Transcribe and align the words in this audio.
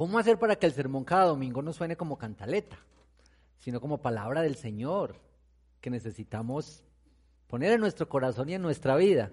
¿Cómo 0.00 0.18
hacer 0.18 0.38
para 0.38 0.56
que 0.56 0.64
el 0.64 0.72
sermón 0.72 1.04
cada 1.04 1.26
domingo 1.26 1.60
no 1.60 1.74
suene 1.74 1.94
como 1.94 2.16
cantaleta, 2.16 2.78
sino 3.58 3.82
como 3.82 4.00
palabra 4.00 4.40
del 4.40 4.56
Señor, 4.56 5.16
que 5.78 5.90
necesitamos 5.90 6.82
poner 7.48 7.72
en 7.72 7.82
nuestro 7.82 8.08
corazón 8.08 8.48
y 8.48 8.54
en 8.54 8.62
nuestra 8.62 8.96
vida? 8.96 9.30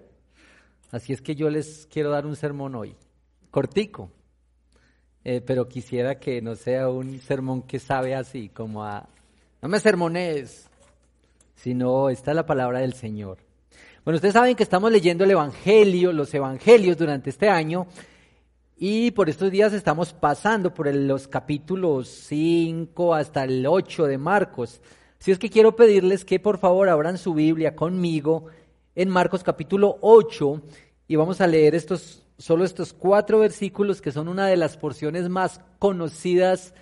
Así 0.90 1.14
es 1.14 1.22
que 1.22 1.34
yo 1.34 1.48
les 1.48 1.88
quiero 1.90 2.10
dar 2.10 2.26
un 2.26 2.36
sermón 2.36 2.74
hoy, 2.74 2.94
cortico, 3.50 4.10
eh, 5.24 5.40
pero 5.40 5.66
quisiera 5.66 6.18
que 6.18 6.42
no 6.42 6.54
sea 6.54 6.90
un 6.90 7.18
sermón 7.20 7.62
que 7.62 7.78
sabe 7.78 8.14
así, 8.14 8.50
como 8.50 8.84
a, 8.84 9.08
no 9.62 9.70
me 9.70 9.80
sermones, 9.80 10.68
sino 11.54 12.10
esta 12.10 12.32
es 12.32 12.36
la 12.36 12.44
palabra 12.44 12.80
del 12.80 12.92
Señor. 12.92 13.38
Bueno, 14.04 14.16
ustedes 14.16 14.34
saben 14.34 14.54
que 14.54 14.64
estamos 14.64 14.92
leyendo 14.92 15.24
el 15.24 15.30
Evangelio, 15.30 16.12
los 16.12 16.34
Evangelios 16.34 16.98
durante 16.98 17.30
este 17.30 17.48
año, 17.48 17.86
y 18.80 19.10
por 19.10 19.28
estos 19.28 19.50
días 19.50 19.72
estamos 19.72 20.12
pasando 20.12 20.72
por 20.72 20.92
los 20.94 21.26
capítulos 21.26 22.08
5 22.28 23.12
hasta 23.12 23.42
el 23.42 23.66
8 23.66 24.06
de 24.06 24.18
Marcos. 24.18 24.80
Así 25.20 25.32
es 25.32 25.38
que 25.40 25.50
quiero 25.50 25.74
pedirles 25.74 26.24
que 26.24 26.38
por 26.38 26.58
favor 26.58 26.88
abran 26.88 27.18
su 27.18 27.34
Biblia 27.34 27.74
conmigo 27.74 28.46
en 28.94 29.08
Marcos 29.08 29.42
capítulo 29.42 29.98
8 30.00 30.62
y 31.08 31.16
vamos 31.16 31.40
a 31.40 31.48
leer 31.48 31.74
estos, 31.74 32.24
solo 32.38 32.64
estos 32.64 32.92
cuatro 32.92 33.40
versículos 33.40 34.00
que 34.00 34.12
son 34.12 34.28
una 34.28 34.46
de 34.46 34.56
las 34.56 34.76
porciones 34.76 35.28
más 35.28 35.60
conocidas 35.80 36.72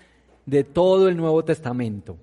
de 0.45 0.63
todo 0.63 1.07
el 1.09 1.17
Nuevo 1.17 1.43
Testamento. 1.43 2.17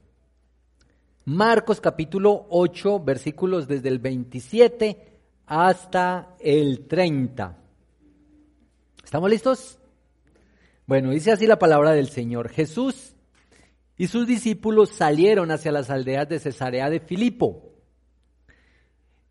Marcos 1.25 1.81
capítulo 1.81 2.47
8, 2.51 3.01
versículos 3.01 3.67
desde 3.67 3.89
el 3.89 3.99
27 3.99 5.19
hasta 5.47 6.37
el 6.39 6.87
30. 6.87 7.64
¿Estamos 9.05 9.31
listos? 9.31 9.79
Bueno, 10.87 11.11
dice 11.11 11.31
así 11.31 11.47
la 11.47 11.59
palabra 11.59 11.93
del 11.93 12.09
Señor. 12.09 12.49
Jesús 12.49 13.15
y 13.97 14.09
sus 14.09 14.27
discípulos 14.27 14.91
salieron 14.91 15.51
hacia 15.51 15.73
las 15.73 15.91
aldeas 15.91 16.29
de 16.29 16.41
Cesarea 16.41 16.91
de 16.91 17.01
Filipo. 17.01 17.73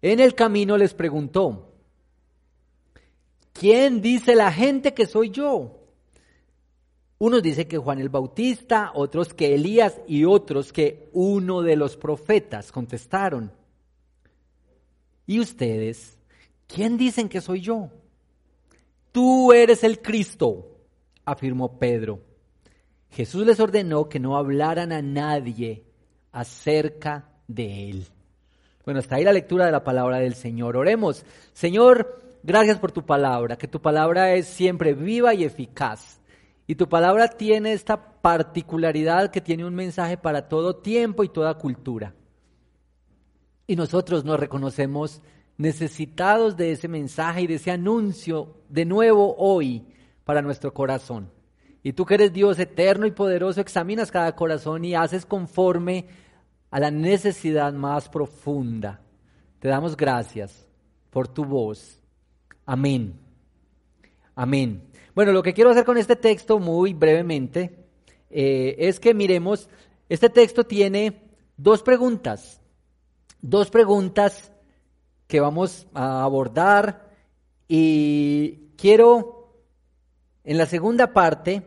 En 0.01 0.19
el 0.19 0.35
camino 0.35 0.77
les 0.77 0.94
preguntó, 0.94 1.73
¿quién 3.51 4.01
dice 4.01 4.35
la 4.35 4.51
gente 4.51 4.94
que 4.94 5.05
soy 5.05 5.31
yo? 5.31 5.79
Unos 7.17 7.41
dicen 7.41 7.67
que 7.67 7.77
Juan 7.77 7.99
el 7.99 8.09
Bautista, 8.09 8.91
otros 8.94 9.33
que 9.33 9.55
Elías 9.55 9.99
y 10.07 10.25
otros 10.25 10.71
que 10.71 11.09
uno 11.13 11.61
de 11.61 11.75
los 11.75 11.97
profetas 11.97 12.71
contestaron. 12.71 13.51
¿Y 15.25 15.39
ustedes? 15.39 16.17
¿Quién 16.67 16.97
dicen 16.97 17.29
que 17.29 17.41
soy 17.41 17.61
yo? 17.61 17.89
Tú 19.14 19.53
eres 19.53 19.83
el 19.83 20.02
Cristo, 20.02 20.72
afirmó 21.23 21.78
Pedro. 21.78 22.19
Jesús 23.11 23.45
les 23.45 23.59
ordenó 23.59 24.09
que 24.09 24.19
no 24.19 24.36
hablaran 24.38 24.92
a 24.92 25.03
nadie 25.03 25.86
acerca 26.31 27.30
de 27.47 27.91
él. 27.91 28.08
Bueno, 28.84 29.00
hasta 29.00 29.16
ahí 29.16 29.23
la 29.23 29.31
lectura 29.31 29.67
de 29.67 29.72
la 29.72 29.84
palabra 29.84 30.17
del 30.17 30.34
Señor. 30.34 30.75
Oremos. 30.75 31.23
Señor, 31.53 32.23
gracias 32.41 32.80
por 32.80 32.91
tu 32.91 33.06
palabra, 33.06 33.56
que 33.56 33.67
tu 33.67 33.80
palabra 33.80 34.34
es 34.34 34.47
siempre 34.47 34.95
viva 34.95 35.36
y 35.36 35.44
eficaz. 35.44 36.19
Y 36.66 36.73
tu 36.73 36.89
palabra 36.89 37.28
tiene 37.28 37.73
esta 37.73 38.19
particularidad 38.19 39.30
que 39.30 39.41
tiene 39.41 39.64
un 39.64 39.75
mensaje 39.75 40.17
para 40.17 40.47
todo 40.50 40.78
tiempo 40.78 41.23
y 41.23 41.30
toda 41.30 41.53
cultura. 41.59 42.16
Y 43.67 43.75
nosotros 43.75 44.25
nos 44.25 44.39
reconocemos 44.39 45.22
necesitados 45.64 46.58
de 46.58 46.73
ese 46.73 46.89
mensaje 46.89 47.44
y 47.44 47.47
de 47.47 47.56
ese 47.56 47.72
anuncio 47.72 48.58
de 48.67 48.83
nuevo 48.83 49.33
hoy 49.38 49.88
para 50.25 50.42
nuestro 50.42 50.73
corazón. 50.73 51.31
Y 51.81 51.94
tú 51.94 52.06
que 52.06 52.16
eres 52.16 52.33
Dios 52.33 52.59
eterno 52.59 53.06
y 53.06 53.11
poderoso, 53.11 53.62
examinas 53.62 54.12
cada 54.12 54.35
corazón 54.35 54.84
y 54.84 54.94
haces 54.94 55.25
conforme 55.25 56.07
a 56.69 56.81
la 56.81 56.91
necesidad 56.91 57.72
más 57.72 58.09
profunda. 58.09 59.00
Te 59.59 59.69
damos 59.69 59.96
gracias 59.96 60.68
por 61.09 61.29
tu 61.29 61.46
voz. 61.46 61.97
Amén. 62.66 63.13
Amén. 64.35 64.84
Bueno, 65.16 65.31
lo 65.31 65.44
que 65.44 65.53
quiero 65.53 65.69
hacer 65.69 65.85
con 65.85 65.97
este 65.97 66.18
texto 66.18 66.59
muy 66.59 66.94
brevemente 66.94 67.85
eh, 68.29 68.75
es 68.79 69.00
que 69.00 69.13
miremos, 69.13 69.69
este 70.09 70.29
texto 70.29 70.66
tiene 70.66 71.22
dos 71.56 71.84
preguntas, 71.84 72.59
dos 73.41 73.69
preguntas 73.69 74.53
que 75.33 75.39
vamos 75.39 75.88
a 75.95 76.23
abordar 76.23 77.09
y 77.67 78.67
quiero 78.77 79.51
en 80.44 80.59
la 80.59 80.67
segunda 80.67 81.11
parte 81.11 81.63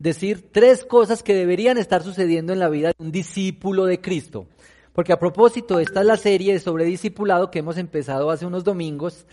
decir 0.00 0.50
tres 0.50 0.84
cosas 0.84 1.22
que 1.22 1.32
deberían 1.32 1.78
estar 1.78 2.02
sucediendo 2.02 2.52
en 2.52 2.58
la 2.58 2.68
vida 2.68 2.88
de 2.88 3.04
un 3.04 3.12
discípulo 3.12 3.84
de 3.84 4.00
Cristo. 4.00 4.48
Porque 4.92 5.12
a 5.12 5.20
propósito, 5.20 5.78
esta 5.78 6.00
es 6.00 6.06
la 6.06 6.16
serie 6.16 6.58
sobre 6.58 6.86
discipulado 6.86 7.52
que 7.52 7.60
hemos 7.60 7.78
empezado 7.78 8.32
hace 8.32 8.46
unos 8.46 8.64
domingos 8.64 9.26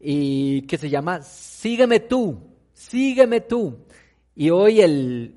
y 0.00 0.62
que 0.62 0.78
se 0.78 0.88
llama 0.88 1.20
Sígueme 1.20 2.00
tú, 2.00 2.38
sígueme 2.72 3.42
tú. 3.42 3.80
Y 4.34 4.48
hoy 4.48 4.80
el, 4.80 5.34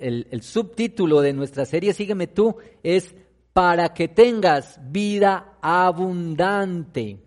el, 0.00 0.26
el 0.30 0.40
subtítulo 0.40 1.20
de 1.20 1.34
nuestra 1.34 1.66
serie 1.66 1.92
Sígueme 1.92 2.28
tú 2.28 2.56
es 2.82 3.14
Para 3.52 3.92
que 3.92 4.08
tengas 4.08 4.80
vida 4.90 5.58
abundante. 5.60 7.25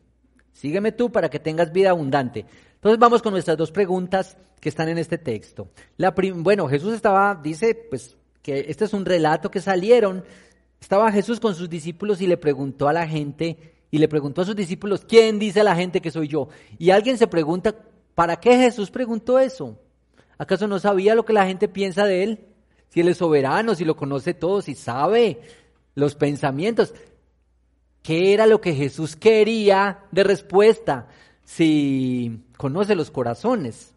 Sígueme 0.59 0.91
tú 0.91 1.09
para 1.09 1.29
que 1.29 1.39
tengas 1.39 1.71
vida 1.71 1.91
abundante. 1.91 2.45
Entonces 2.75 2.99
vamos 2.99 3.21
con 3.21 3.31
nuestras 3.31 3.55
dos 3.55 3.71
preguntas 3.71 4.35
que 4.59 4.67
están 4.67 4.89
en 4.89 4.97
este 4.97 5.17
texto. 5.17 5.69
La 5.95 6.13
bueno, 6.35 6.67
Jesús 6.67 6.93
estaba, 6.93 7.33
dice, 7.41 7.73
pues 7.89 8.17
que 8.41 8.65
este 8.67 8.83
es 8.83 8.93
un 8.93 9.05
relato 9.05 9.49
que 9.49 9.61
salieron. 9.61 10.25
Estaba 10.81 11.13
Jesús 11.13 11.39
con 11.39 11.55
sus 11.55 11.69
discípulos 11.69 12.19
y 12.19 12.27
le 12.27 12.35
preguntó 12.35 12.89
a 12.89 12.93
la 12.93 13.07
gente, 13.07 13.73
y 13.89 13.99
le 13.99 14.09
preguntó 14.09 14.41
a 14.41 14.45
sus 14.45 14.55
discípulos, 14.57 15.05
¿quién 15.07 15.39
dice 15.39 15.63
la 15.63 15.77
gente 15.77 16.01
que 16.01 16.11
soy 16.11 16.27
yo? 16.27 16.49
Y 16.77 16.89
alguien 16.89 17.17
se 17.17 17.27
pregunta, 17.27 17.73
¿para 18.13 18.35
qué 18.35 18.57
Jesús 18.57 18.91
preguntó 18.91 19.39
eso? 19.39 19.79
¿Acaso 20.37 20.67
no 20.67 20.77
sabía 20.79 21.15
lo 21.15 21.23
que 21.23 21.31
la 21.31 21.45
gente 21.45 21.69
piensa 21.69 22.03
de 22.03 22.23
él? 22.23 22.47
Si 22.89 22.99
él 22.99 23.07
es 23.07 23.15
soberano, 23.15 23.75
si 23.75 23.85
lo 23.85 23.95
conoce 23.95 24.33
todo, 24.33 24.61
si 24.61 24.75
sabe 24.75 25.39
los 25.95 26.15
pensamientos. 26.15 26.93
¿Qué 28.01 28.33
era 28.33 28.47
lo 28.47 28.61
que 28.61 28.73
Jesús 28.73 29.15
quería 29.15 29.99
de 30.11 30.23
respuesta? 30.23 31.07
Si 31.43 32.45
conoce 32.57 32.95
los 32.95 33.11
corazones. 33.11 33.93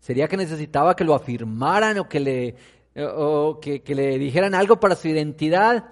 Sería 0.00 0.28
que 0.28 0.36
necesitaba 0.36 0.96
que 0.96 1.04
lo 1.04 1.14
afirmaran 1.14 1.98
o 1.98 2.08
que 2.08 2.20
le, 2.20 4.18
dijeran 4.18 4.54
algo 4.54 4.78
para 4.78 4.96
su 4.96 5.08
identidad. 5.08 5.84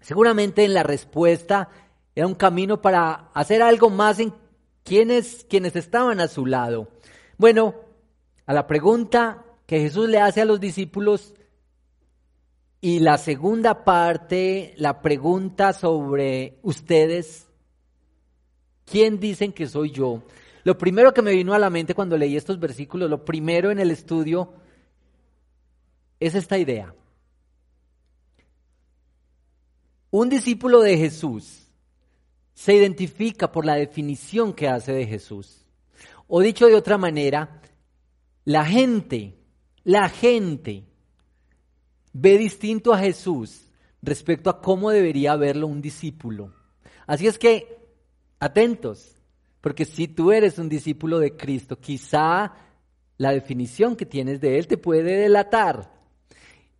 Seguramente 0.00 0.64
en 0.64 0.74
la 0.74 0.82
respuesta 0.82 1.68
era 2.14 2.26
un 2.26 2.34
camino 2.34 2.82
para 2.82 3.30
hacer 3.34 3.62
algo 3.62 3.90
más 3.90 4.18
en 4.18 4.34
quienes 4.82 5.46
estaban 5.50 6.20
a 6.20 6.28
su 6.28 6.44
lado. 6.46 6.88
Bueno, 7.36 7.76
a 8.46 8.52
la 8.52 8.66
pregunta 8.66 9.44
que 9.66 9.80
Jesús 9.80 10.08
le 10.08 10.18
hace 10.18 10.40
a 10.40 10.44
los 10.44 10.58
discípulos, 10.58 11.34
y 12.80 13.00
la 13.00 13.18
segunda 13.18 13.84
parte, 13.84 14.74
la 14.76 15.02
pregunta 15.02 15.72
sobre 15.72 16.58
ustedes, 16.62 17.48
¿quién 18.84 19.18
dicen 19.18 19.52
que 19.52 19.66
soy 19.66 19.90
yo? 19.90 20.22
Lo 20.62 20.78
primero 20.78 21.12
que 21.12 21.22
me 21.22 21.32
vino 21.32 21.54
a 21.54 21.58
la 21.58 21.70
mente 21.70 21.94
cuando 21.94 22.16
leí 22.16 22.36
estos 22.36 22.60
versículos, 22.60 23.10
lo 23.10 23.24
primero 23.24 23.70
en 23.70 23.80
el 23.80 23.90
estudio, 23.90 24.52
es 26.20 26.34
esta 26.34 26.56
idea. 26.56 26.94
Un 30.10 30.28
discípulo 30.28 30.80
de 30.80 30.96
Jesús 30.96 31.68
se 32.54 32.74
identifica 32.74 33.50
por 33.50 33.66
la 33.66 33.74
definición 33.74 34.52
que 34.52 34.68
hace 34.68 34.92
de 34.92 35.06
Jesús. 35.06 35.64
O 36.26 36.40
dicho 36.40 36.66
de 36.66 36.74
otra 36.74 36.96
manera, 36.96 37.60
la 38.44 38.64
gente, 38.64 39.36
la 39.84 40.08
gente 40.08 40.87
ve 42.12 42.38
distinto 42.38 42.92
a 42.92 42.98
Jesús 42.98 43.68
respecto 44.02 44.50
a 44.50 44.60
cómo 44.60 44.90
debería 44.90 45.36
verlo 45.36 45.66
un 45.66 45.80
discípulo. 45.80 46.52
Así 47.06 47.26
es 47.26 47.38
que, 47.38 47.78
atentos, 48.38 49.16
porque 49.60 49.84
si 49.84 50.08
tú 50.08 50.32
eres 50.32 50.58
un 50.58 50.68
discípulo 50.68 51.18
de 51.18 51.36
Cristo, 51.36 51.78
quizá 51.78 52.54
la 53.16 53.32
definición 53.32 53.96
que 53.96 54.06
tienes 54.06 54.40
de 54.40 54.58
Él 54.58 54.66
te 54.66 54.78
puede 54.78 55.16
delatar. 55.16 55.98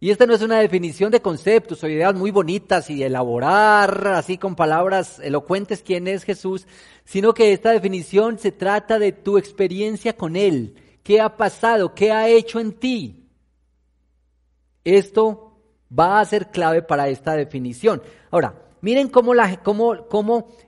Y 0.01 0.11
esta 0.11 0.27
no 0.27 0.35
es 0.35 0.43
una 0.43 0.61
definición 0.61 1.11
de 1.11 1.21
conceptos 1.21 1.83
o 1.83 1.89
ideas 1.89 2.15
muy 2.15 2.31
bonitas 2.31 2.89
y 2.89 3.03
elaborar 3.03 4.07
así 4.09 4.39
con 4.39 4.55
palabras 4.55 5.19
elocuentes 5.19 5.83
quién 5.85 6.07
es 6.07 6.23
Jesús, 6.23 6.69
sino 7.05 7.35
que 7.35 7.53
esta 7.53 7.73
definición 7.73 8.39
se 8.39 8.53
trata 8.53 9.01
de 9.01 9.11
tu 9.11 9.39
experiencia 9.39 10.17
con 10.17 10.37
Él. 10.37 10.77
¿Qué 11.03 11.21
ha 11.21 11.37
pasado? 11.37 11.95
¿Qué 11.95 12.13
ha 12.13 12.29
hecho 12.29 12.61
en 12.61 12.75
ti? 12.75 13.28
Esto 14.97 15.61
va 15.97 16.19
a 16.19 16.25
ser 16.25 16.51
clave 16.51 16.81
para 16.81 17.09
esta 17.09 17.35
definición. 17.35 18.03
Ahora, 18.31 18.55
miren 18.81 19.09
cómo, 19.11 19.35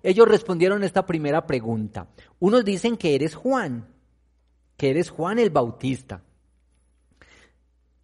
ellos 0.02 0.28
respondieron 0.28 0.84
esta 0.84 1.06
primera 1.06 1.46
pregunta. 1.46 2.08
Unos 2.38 2.62
dicen 2.62 2.98
que 2.98 3.14
eres 3.14 3.34
Juan, 3.34 3.88
que 4.76 4.90
eres 4.90 5.08
Juan 5.08 5.38
el 5.38 5.48
Bautista. 5.48 6.22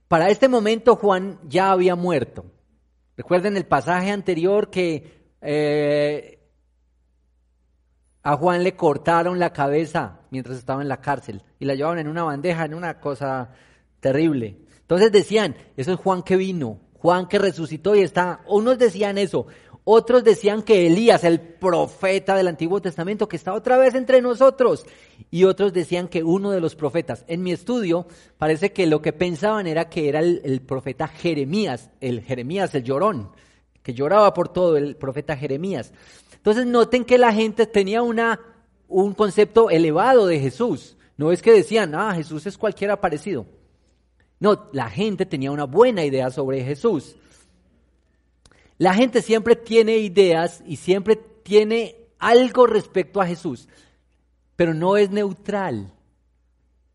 Para 0.08 0.30
este 0.30 0.48
momento 0.48 0.96
Juan 0.96 1.38
ya 1.46 1.70
había 1.70 1.96
muerto. 1.96 2.46
Recuerden 3.14 3.58
el 3.58 3.66
pasaje 3.66 4.10
anterior 4.10 4.70
que 4.70 5.34
eh, 5.42 6.38
a 8.22 8.36
Juan 8.38 8.64
le 8.64 8.74
cortaron 8.74 9.38
la 9.38 9.52
cabeza 9.52 10.20
mientras 10.30 10.56
estaba 10.56 10.80
en 10.80 10.88
la 10.88 11.02
cárcel 11.02 11.42
y 11.58 11.66
la 11.66 11.74
llevaban 11.74 11.98
en 11.98 12.08
una 12.08 12.22
bandeja, 12.22 12.64
en 12.64 12.72
una 12.72 13.00
cosa 13.00 13.50
terrible. 14.00 14.65
Entonces 14.86 15.10
decían, 15.10 15.56
eso 15.76 15.92
es 15.92 15.98
Juan 15.98 16.22
que 16.22 16.36
vino, 16.36 16.78
Juan 16.94 17.26
que 17.26 17.40
resucitó 17.40 17.96
y 17.96 18.02
está. 18.02 18.42
Unos 18.46 18.78
decían 18.78 19.18
eso, 19.18 19.48
otros 19.82 20.22
decían 20.22 20.62
que 20.62 20.86
Elías, 20.86 21.24
el 21.24 21.40
profeta 21.40 22.36
del 22.36 22.48
Antiguo 22.48 22.80
Testamento, 22.80 23.28
que 23.28 23.36
está 23.36 23.52
otra 23.52 23.78
vez 23.78 23.94
entre 23.94 24.20
nosotros. 24.20 24.84
Y 25.30 25.42
otros 25.42 25.72
decían 25.72 26.06
que 26.08 26.22
uno 26.22 26.50
de 26.50 26.60
los 26.60 26.74
profetas. 26.74 27.24
En 27.26 27.42
mi 27.42 27.52
estudio 27.52 28.06
parece 28.38 28.72
que 28.72 28.86
lo 28.86 29.02
que 29.02 29.12
pensaban 29.12 29.68
era 29.68 29.88
que 29.88 30.08
era 30.08 30.18
el, 30.18 30.60
profeta 30.66 31.06
Jeremías, 31.06 31.90
el 32.00 32.22
Jeremías, 32.22 32.74
el 32.74 32.82
llorón, 32.82 33.30
que 33.82 33.94
lloraba 33.94 34.34
por 34.34 34.48
todo, 34.48 34.76
el 34.76 34.96
profeta 34.96 35.36
Jeremías. 35.36 35.92
Entonces 36.34 36.66
noten 36.66 37.04
que 37.04 37.18
la 37.18 37.32
gente 37.32 37.66
tenía 37.66 38.02
una, 38.02 38.40
un 38.88 39.14
concepto 39.14 39.70
elevado 39.70 40.26
de 40.26 40.38
Jesús. 40.38 40.96
No 41.16 41.30
es 41.30 41.42
que 41.42 41.52
decían, 41.52 41.94
ah, 41.94 42.12
Jesús 42.14 42.46
es 42.46 42.58
cualquiera 42.58 43.00
parecido. 43.00 43.46
No, 44.38 44.68
la 44.72 44.90
gente 44.90 45.26
tenía 45.26 45.50
una 45.50 45.64
buena 45.64 46.04
idea 46.04 46.30
sobre 46.30 46.62
Jesús. 46.62 47.16
La 48.78 48.94
gente 48.94 49.22
siempre 49.22 49.56
tiene 49.56 49.96
ideas 49.98 50.62
y 50.66 50.76
siempre 50.76 51.16
tiene 51.16 51.96
algo 52.18 52.66
respecto 52.66 53.20
a 53.20 53.26
Jesús, 53.26 53.68
pero 54.54 54.74
no 54.74 54.96
es 54.96 55.10
neutral. 55.10 55.92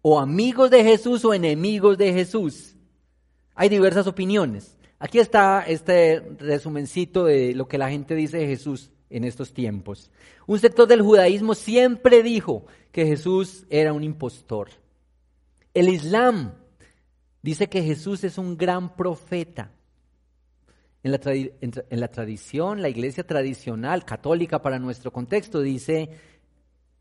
O 0.03 0.19
amigos 0.19 0.69
de 0.71 0.83
Jesús 0.83 1.25
o 1.25 1.33
enemigos 1.33 1.97
de 1.97 2.13
Jesús. 2.13 2.75
Hay 3.55 3.69
diversas 3.69 4.07
opiniones. 4.07 4.77
Aquí 4.99 5.19
está 5.19 5.63
este 5.67 6.19
resumencito 6.39 7.25
de 7.25 7.53
lo 7.55 7.67
que 7.67 7.77
la 7.77 7.89
gente 7.89 8.15
dice 8.15 8.37
de 8.37 8.47
Jesús 8.47 8.91
en 9.09 9.23
estos 9.23 9.53
tiempos. 9.53 10.11
Un 10.47 10.59
sector 10.59 10.87
del 10.87 11.01
judaísmo 11.01 11.55
siempre 11.55 12.23
dijo 12.23 12.65
que 12.91 13.05
Jesús 13.05 13.65
era 13.69 13.93
un 13.93 14.03
impostor. 14.03 14.69
El 15.73 15.89
Islam 15.89 16.53
dice 17.41 17.69
que 17.69 17.83
Jesús 17.83 18.23
es 18.23 18.37
un 18.37 18.57
gran 18.57 18.95
profeta. 18.95 19.71
En 21.03 21.11
la, 21.11 22.07
tradición, 22.07 22.81
la 22.81 22.89
iglesia 22.89 23.25
tradicional, 23.25 24.05
católica 24.05 24.61
para 24.61 24.77
nuestro 24.77 25.11
contexto, 25.11 25.59
dice 25.59 26.09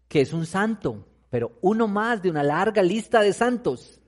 que 0.08 0.22
es 0.22 0.32
un 0.32 0.46
santo, 0.46 1.06
pero 1.28 1.58
uno 1.60 1.87
más 1.87 2.22
de 2.22 2.31
una 2.31 2.42
larga 2.42 2.82
lista 2.82 3.20
de 3.20 3.34
santos. 3.34 4.00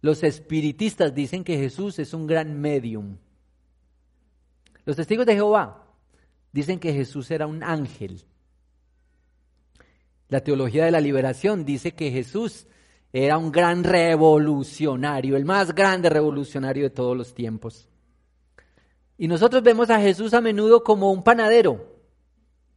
Los 0.00 0.24
espiritistas 0.24 1.14
dicen 1.14 1.44
que 1.44 1.58
Jesús 1.58 2.00
es 2.00 2.12
un 2.12 2.26
gran 2.26 2.60
medium. 2.60 3.18
Los 4.84 4.96
testigos 4.96 5.26
de 5.26 5.34
Jehová 5.34 5.86
dicen 6.50 6.80
que 6.80 6.92
Jesús 6.92 7.30
era 7.30 7.46
un 7.46 7.62
ángel. 7.62 8.24
La 10.28 10.40
teología 10.40 10.84
de 10.84 10.90
la 10.90 11.00
liberación 11.00 11.64
dice 11.64 11.92
que 11.92 12.10
Jesús 12.10 12.66
era 13.12 13.38
un 13.38 13.50
gran 13.50 13.82
revolucionario, 13.82 15.36
el 15.36 15.44
más 15.44 15.74
grande 15.74 16.08
revolucionario 16.08 16.84
de 16.84 16.90
todos 16.90 17.16
los 17.16 17.34
tiempos. 17.34 17.88
Y 19.18 19.26
nosotros 19.28 19.62
vemos 19.62 19.90
a 19.90 20.00
Jesús 20.00 20.32
a 20.32 20.40
menudo 20.40 20.82
como 20.82 21.10
un 21.12 21.22
panadero. 21.22 21.84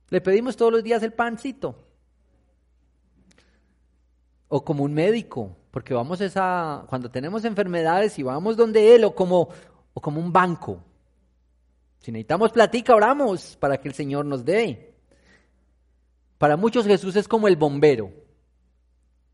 Le 0.09 0.21
pedimos 0.21 0.57
todos 0.57 0.71
los 0.71 0.83
días 0.83 1.03
el 1.03 1.13
pancito. 1.13 1.75
O 4.47 4.63
como 4.63 4.83
un 4.83 4.93
médico, 4.93 5.55
porque 5.71 5.93
vamos 5.93 6.19
esa, 6.21 6.85
cuando 6.89 7.09
tenemos 7.09 7.45
enfermedades 7.45 8.19
y 8.19 8.23
vamos 8.23 8.57
donde 8.57 8.95
Él, 8.95 9.05
o 9.05 9.15
como, 9.15 9.49
o 9.93 10.01
como 10.01 10.19
un 10.19 10.33
banco. 10.33 10.83
Si 11.99 12.11
necesitamos 12.11 12.51
platica, 12.51 12.93
oramos 12.93 13.55
para 13.55 13.77
que 13.77 13.87
el 13.87 13.93
Señor 13.93 14.25
nos 14.25 14.43
dé. 14.43 14.93
Para 16.37 16.57
muchos 16.57 16.85
Jesús 16.85 17.15
es 17.15 17.27
como 17.27 17.47
el 17.47 17.55
bombero. 17.55 18.22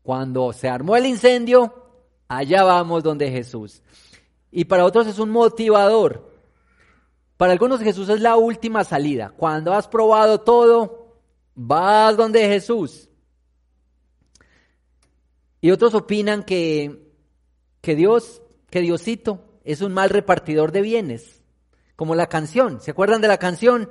Cuando 0.02 0.52
se 0.52 0.68
armó 0.68 0.96
el 0.96 1.06
incendio, 1.06 1.74
allá 2.28 2.62
vamos 2.64 3.02
donde 3.02 3.30
Jesús. 3.30 3.82
Y 4.50 4.64
para 4.64 4.84
otros 4.84 5.06
es 5.06 5.18
un 5.18 5.30
motivador. 5.30 6.30
Para 7.36 7.52
algunos 7.52 7.80
Jesús 7.80 8.08
es 8.08 8.20
la 8.20 8.36
última 8.36 8.84
salida. 8.84 9.32
Cuando 9.36 9.72
has 9.72 9.88
probado 9.88 10.40
todo, 10.40 11.16
vas 11.54 12.16
donde 12.16 12.46
Jesús. 12.48 13.08
Y 15.60 15.70
otros 15.70 15.94
opinan 15.94 16.42
que, 16.42 17.12
que 17.80 17.94
Dios, 17.94 18.42
que 18.70 18.80
Diosito 18.80 19.44
es 19.64 19.82
un 19.82 19.92
mal 19.92 20.10
repartidor 20.10 20.72
de 20.72 20.80
bienes, 20.80 21.42
como 21.96 22.14
la 22.14 22.28
canción. 22.28 22.80
¿Se 22.80 22.90
acuerdan 22.90 23.20
de 23.20 23.28
la 23.28 23.38
canción? 23.38 23.90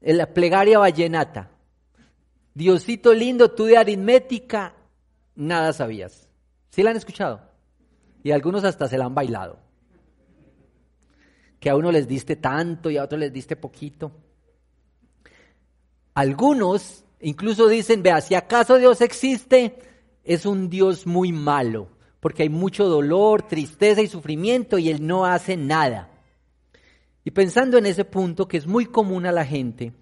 La 0.00 0.32
plegaria 0.32 0.78
vallenata. 0.78 1.50
Diosito 2.54 3.12
lindo, 3.12 3.50
tú 3.50 3.64
de 3.64 3.76
aritmética, 3.76 4.74
nada 5.36 5.72
sabías. 5.72 6.28
¿Sí 6.70 6.82
la 6.82 6.90
han 6.90 6.96
escuchado? 6.96 7.40
Y 8.24 8.32
algunos 8.32 8.64
hasta 8.64 8.88
se 8.88 8.98
la 8.98 9.04
han 9.04 9.14
bailado 9.14 9.66
que 11.60 11.70
a 11.70 11.76
uno 11.76 11.90
les 11.90 12.06
diste 12.06 12.36
tanto 12.36 12.90
y 12.90 12.96
a 12.96 13.04
otros 13.04 13.20
les 13.20 13.32
diste 13.32 13.56
poquito. 13.56 14.12
Algunos 16.14 17.04
incluso 17.20 17.68
dicen, 17.68 18.02
vea, 18.02 18.20
si 18.20 18.34
acaso 18.34 18.78
Dios 18.78 19.00
existe, 19.00 19.78
es 20.22 20.46
un 20.46 20.68
Dios 20.68 21.06
muy 21.06 21.32
malo, 21.32 21.88
porque 22.20 22.42
hay 22.42 22.48
mucho 22.48 22.86
dolor, 22.86 23.42
tristeza 23.42 24.02
y 24.02 24.06
sufrimiento 24.06 24.78
y 24.78 24.90
Él 24.90 25.06
no 25.06 25.24
hace 25.24 25.56
nada. 25.56 26.10
Y 27.24 27.32
pensando 27.32 27.78
en 27.78 27.86
ese 27.86 28.04
punto 28.04 28.46
que 28.46 28.58
es 28.58 28.66
muy 28.66 28.86
común 28.86 29.26
a 29.26 29.32
la 29.32 29.44
gente, 29.44 29.92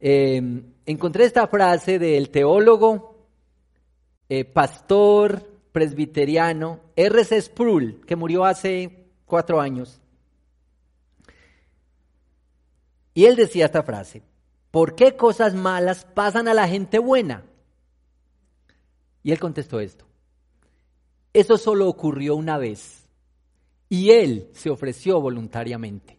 em, 0.00 0.64
encontré 0.84 1.24
esta 1.24 1.46
frase 1.46 1.98
del 1.98 2.30
teólogo, 2.30 3.15
eh, 4.28 4.44
pastor 4.44 5.48
presbiteriano 5.72 6.80
R.C. 6.96 7.42
Sproul, 7.42 8.00
que 8.06 8.16
murió 8.16 8.44
hace 8.44 9.06
cuatro 9.24 9.60
años. 9.60 10.00
Y 13.14 13.24
él 13.24 13.36
decía 13.36 13.66
esta 13.66 13.82
frase, 13.82 14.22
¿por 14.70 14.94
qué 14.94 15.16
cosas 15.16 15.54
malas 15.54 16.04
pasan 16.04 16.48
a 16.48 16.54
la 16.54 16.68
gente 16.68 16.98
buena? 16.98 17.44
Y 19.22 19.32
él 19.32 19.38
contestó 19.38 19.80
esto, 19.80 20.06
eso 21.32 21.58
solo 21.58 21.88
ocurrió 21.88 22.36
una 22.36 22.58
vez 22.58 23.08
y 23.88 24.10
él 24.10 24.50
se 24.54 24.70
ofreció 24.70 25.20
voluntariamente. 25.20 26.18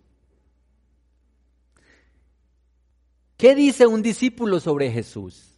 ¿Qué 3.37 3.53
dice 3.53 3.85
un 3.85 4.01
discípulo 4.01 4.59
sobre 4.59 4.91
Jesús? 4.91 5.56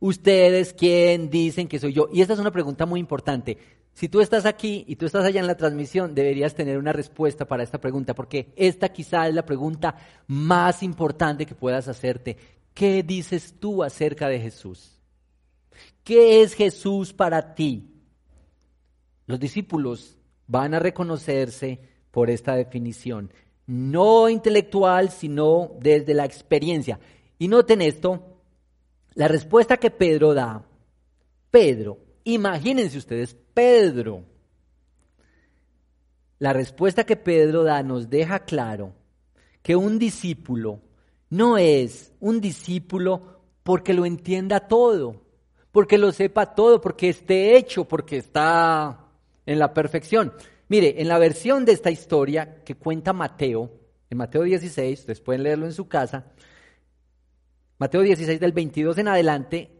¿Ustedes 0.00 0.72
quién 0.72 1.30
dicen 1.30 1.68
que 1.68 1.78
soy 1.78 1.92
yo? 1.92 2.08
Y 2.12 2.22
esta 2.22 2.32
es 2.32 2.40
una 2.40 2.50
pregunta 2.50 2.86
muy 2.86 2.98
importante. 2.98 3.56
Si 3.92 4.08
tú 4.08 4.20
estás 4.20 4.46
aquí 4.46 4.84
y 4.88 4.96
tú 4.96 5.06
estás 5.06 5.24
allá 5.24 5.38
en 5.38 5.46
la 5.46 5.56
transmisión, 5.56 6.12
deberías 6.12 6.56
tener 6.56 6.76
una 6.76 6.92
respuesta 6.92 7.44
para 7.44 7.62
esta 7.62 7.80
pregunta, 7.80 8.12
porque 8.12 8.52
esta 8.56 8.88
quizá 8.88 9.28
es 9.28 9.34
la 9.36 9.46
pregunta 9.46 9.94
más 10.26 10.82
importante 10.82 11.46
que 11.46 11.54
puedas 11.54 11.86
hacerte. 11.86 12.36
¿Qué 12.74 13.04
dices 13.04 13.54
tú 13.60 13.84
acerca 13.84 14.28
de 14.28 14.40
Jesús? 14.40 14.98
¿Qué 16.02 16.42
es 16.42 16.54
Jesús 16.54 17.12
para 17.12 17.54
ti? 17.54 17.92
Los 19.26 19.40
discípulos 19.40 20.18
van 20.46 20.74
a 20.74 20.78
reconocerse 20.78 21.80
por 22.10 22.30
esta 22.30 22.54
definición. 22.54 23.32
No 23.66 24.28
intelectual, 24.28 25.10
sino 25.10 25.72
desde 25.80 26.14
la 26.14 26.24
experiencia. 26.24 26.98
Y 27.38 27.48
noten 27.48 27.82
esto, 27.82 28.40
la 29.14 29.28
respuesta 29.28 29.76
que 29.76 29.90
Pedro 29.90 30.32
da, 30.32 30.64
Pedro, 31.50 31.98
imagínense 32.24 32.98
ustedes, 32.98 33.36
Pedro, 33.52 34.24
la 36.38 36.52
respuesta 36.52 37.04
que 37.04 37.16
Pedro 37.16 37.64
da 37.64 37.82
nos 37.82 38.10
deja 38.10 38.40
claro 38.40 38.92
que 39.62 39.74
un 39.74 39.98
discípulo 39.98 40.80
no 41.30 41.58
es 41.58 42.12
un 42.20 42.40
discípulo 42.40 43.40
porque 43.62 43.94
lo 43.94 44.04
entienda 44.04 44.60
todo, 44.60 45.22
porque 45.72 45.98
lo 45.98 46.12
sepa 46.12 46.54
todo, 46.54 46.80
porque 46.80 47.08
esté 47.08 47.56
hecho, 47.56 47.84
porque 47.84 48.18
está 48.18 49.05
en 49.46 49.58
la 49.58 49.72
perfección. 49.72 50.32
Mire, 50.68 51.00
en 51.00 51.08
la 51.08 51.18
versión 51.18 51.64
de 51.64 51.72
esta 51.72 51.90
historia 51.90 52.62
que 52.64 52.74
cuenta 52.74 53.12
Mateo, 53.12 53.70
en 54.10 54.18
Mateo 54.18 54.42
16, 54.42 55.00
ustedes 55.00 55.20
pueden 55.20 55.44
leerlo 55.44 55.66
en 55.66 55.72
su 55.72 55.88
casa, 55.88 56.26
Mateo 57.78 58.02
16 58.02 58.40
del 58.40 58.52
22 58.52 58.98
en 58.98 59.08
adelante, 59.08 59.70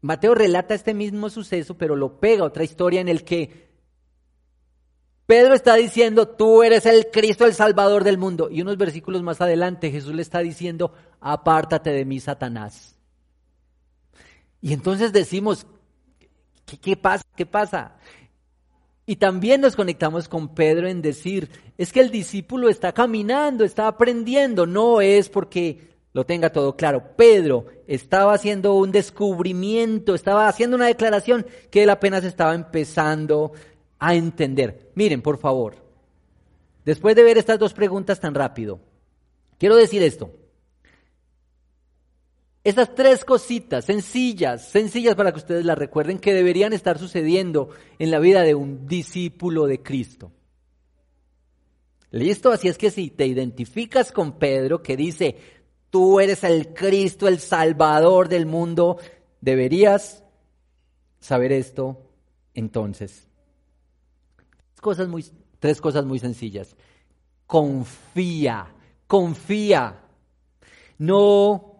Mateo 0.00 0.34
relata 0.34 0.74
este 0.74 0.94
mismo 0.94 1.30
suceso, 1.30 1.76
pero 1.76 1.96
lo 1.96 2.20
pega 2.20 2.42
a 2.42 2.46
otra 2.46 2.64
historia 2.64 3.00
en 3.00 3.08
el 3.08 3.24
que 3.24 3.66
Pedro 5.26 5.54
está 5.54 5.74
diciendo, 5.74 6.28
tú 6.28 6.62
eres 6.62 6.86
el 6.86 7.08
Cristo, 7.12 7.46
el 7.46 7.54
Salvador 7.54 8.04
del 8.04 8.16
mundo. 8.16 8.48
Y 8.50 8.62
unos 8.62 8.76
versículos 8.76 9.22
más 9.22 9.40
adelante 9.40 9.90
Jesús 9.90 10.14
le 10.14 10.22
está 10.22 10.38
diciendo, 10.38 10.94
apártate 11.20 11.90
de 11.90 12.04
mí, 12.04 12.20
Satanás. 12.20 12.96
Y 14.60 14.72
entonces 14.72 15.12
decimos, 15.12 15.66
¿qué, 16.64 16.78
qué 16.78 16.96
pasa? 16.96 17.24
¿Qué 17.34 17.44
pasa? 17.44 17.96
Y 19.06 19.16
también 19.16 19.60
nos 19.60 19.76
conectamos 19.76 20.28
con 20.28 20.54
Pedro 20.54 20.88
en 20.88 21.00
decir, 21.00 21.48
es 21.78 21.92
que 21.92 22.00
el 22.00 22.10
discípulo 22.10 22.68
está 22.68 22.92
caminando, 22.92 23.64
está 23.64 23.86
aprendiendo, 23.86 24.66
no 24.66 25.00
es 25.00 25.28
porque 25.28 25.94
lo 26.12 26.26
tenga 26.26 26.50
todo 26.50 26.76
claro. 26.76 27.14
Pedro 27.16 27.66
estaba 27.86 28.34
haciendo 28.34 28.74
un 28.74 28.90
descubrimiento, 28.90 30.14
estaba 30.14 30.48
haciendo 30.48 30.76
una 30.76 30.86
declaración 30.86 31.46
que 31.70 31.84
él 31.84 31.90
apenas 31.90 32.24
estaba 32.24 32.54
empezando 32.54 33.52
a 34.00 34.16
entender. 34.16 34.90
Miren, 34.96 35.22
por 35.22 35.38
favor, 35.38 35.76
después 36.84 37.14
de 37.14 37.22
ver 37.22 37.38
estas 37.38 37.60
dos 37.60 37.74
preguntas 37.74 38.18
tan 38.18 38.34
rápido, 38.34 38.80
quiero 39.58 39.76
decir 39.76 40.02
esto. 40.02 40.30
Estas 42.66 42.94
tres 42.94 43.24
cositas 43.24 43.84
sencillas, 43.84 44.68
sencillas 44.68 45.14
para 45.14 45.32
que 45.32 45.38
ustedes 45.38 45.64
las 45.64 45.78
recuerden, 45.78 46.18
que 46.18 46.34
deberían 46.34 46.72
estar 46.72 46.98
sucediendo 46.98 47.70
en 47.98 48.10
la 48.10 48.18
vida 48.18 48.42
de 48.42 48.54
un 48.54 48.86
discípulo 48.86 49.66
de 49.66 49.82
Cristo. 49.82 50.32
¿Listo? 52.10 52.50
Así 52.50 52.68
es 52.68 52.78
que 52.78 52.90
si 52.90 53.10
te 53.10 53.26
identificas 53.26 54.10
con 54.10 54.38
Pedro 54.38 54.82
que 54.82 54.96
dice, 54.96 55.36
tú 55.90 56.20
eres 56.20 56.44
el 56.44 56.74
Cristo, 56.74 57.28
el 57.28 57.38
Salvador 57.38 58.28
del 58.28 58.46
mundo, 58.46 58.98
deberías 59.40 60.24
saber 61.20 61.52
esto 61.52 62.02
entonces 62.54 63.26
cosas 64.86 65.08
muy, 65.08 65.24
tres 65.58 65.80
cosas 65.80 66.04
muy 66.04 66.20
sencillas. 66.20 66.76
Confía, 67.44 68.72
confía. 69.08 70.00
No 70.96 71.75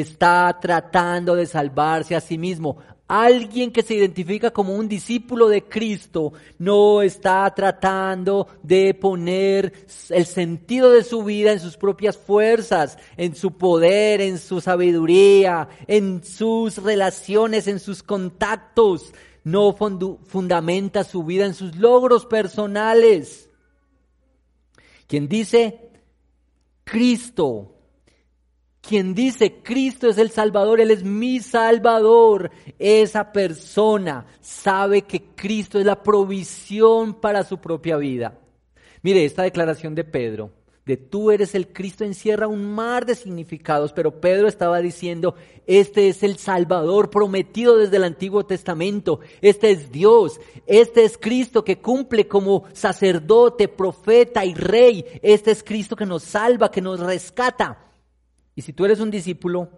está 0.00 0.58
tratando 0.58 1.36
de 1.36 1.44
salvarse 1.44 2.16
a 2.16 2.20
sí 2.20 2.38
mismo. 2.38 2.78
Alguien 3.06 3.70
que 3.70 3.82
se 3.82 3.94
identifica 3.94 4.50
como 4.50 4.74
un 4.74 4.88
discípulo 4.88 5.48
de 5.48 5.64
Cristo 5.64 6.32
no 6.58 7.02
está 7.02 7.52
tratando 7.54 8.48
de 8.62 8.94
poner 8.94 9.86
el 10.08 10.24
sentido 10.24 10.90
de 10.90 11.04
su 11.04 11.22
vida 11.22 11.52
en 11.52 11.60
sus 11.60 11.76
propias 11.76 12.16
fuerzas, 12.16 12.96
en 13.18 13.36
su 13.36 13.58
poder, 13.58 14.22
en 14.22 14.38
su 14.38 14.62
sabiduría, 14.62 15.68
en 15.86 16.24
sus 16.24 16.78
relaciones, 16.78 17.68
en 17.68 17.78
sus 17.78 18.02
contactos 18.02 19.12
no 19.44 19.74
fundamenta 19.74 21.04
su 21.04 21.24
vida 21.24 21.44
en 21.44 21.54
sus 21.54 21.76
logros 21.76 22.26
personales. 22.26 23.50
Quien 25.06 25.28
dice 25.28 25.90
Cristo, 26.84 27.71
quien 28.82 29.14
dice 29.14 29.62
Cristo 29.62 30.08
es 30.08 30.18
el 30.18 30.30
Salvador, 30.30 30.80
Él 30.80 30.90
es 30.90 31.02
mi 31.02 31.40
Salvador, 31.40 32.50
esa 32.78 33.32
persona 33.32 34.26
sabe 34.40 35.02
que 35.02 35.22
Cristo 35.34 35.78
es 35.78 35.86
la 35.86 36.02
provisión 36.02 37.14
para 37.14 37.44
su 37.44 37.58
propia 37.58 37.96
vida. 37.96 38.38
Mire 39.02 39.24
esta 39.24 39.44
declaración 39.44 39.94
de 39.94 40.04
Pedro 40.04 40.50
de 40.84 40.96
tú 40.96 41.30
eres 41.30 41.54
el 41.54 41.72
Cristo 41.72 42.04
encierra 42.04 42.48
un 42.48 42.74
mar 42.74 43.06
de 43.06 43.14
significados, 43.14 43.92
pero 43.92 44.20
Pedro 44.20 44.48
estaba 44.48 44.80
diciendo, 44.80 45.36
este 45.66 46.08
es 46.08 46.24
el 46.24 46.38
Salvador 46.38 47.08
prometido 47.08 47.76
desde 47.76 47.98
el 47.98 48.04
Antiguo 48.04 48.44
Testamento, 48.44 49.20
este 49.40 49.70
es 49.70 49.92
Dios, 49.92 50.40
este 50.66 51.04
es 51.04 51.16
Cristo 51.18 51.64
que 51.64 51.78
cumple 51.78 52.26
como 52.26 52.64
sacerdote, 52.72 53.68
profeta 53.68 54.44
y 54.44 54.54
rey, 54.54 55.04
este 55.22 55.52
es 55.52 55.62
Cristo 55.62 55.94
que 55.94 56.06
nos 56.06 56.24
salva, 56.24 56.70
que 56.70 56.80
nos 56.80 56.98
rescata. 56.98 57.91
Y 58.54 58.62
si 58.62 58.72
tú 58.72 58.84
eres 58.84 59.00
un 59.00 59.10
discípulo 59.10 59.70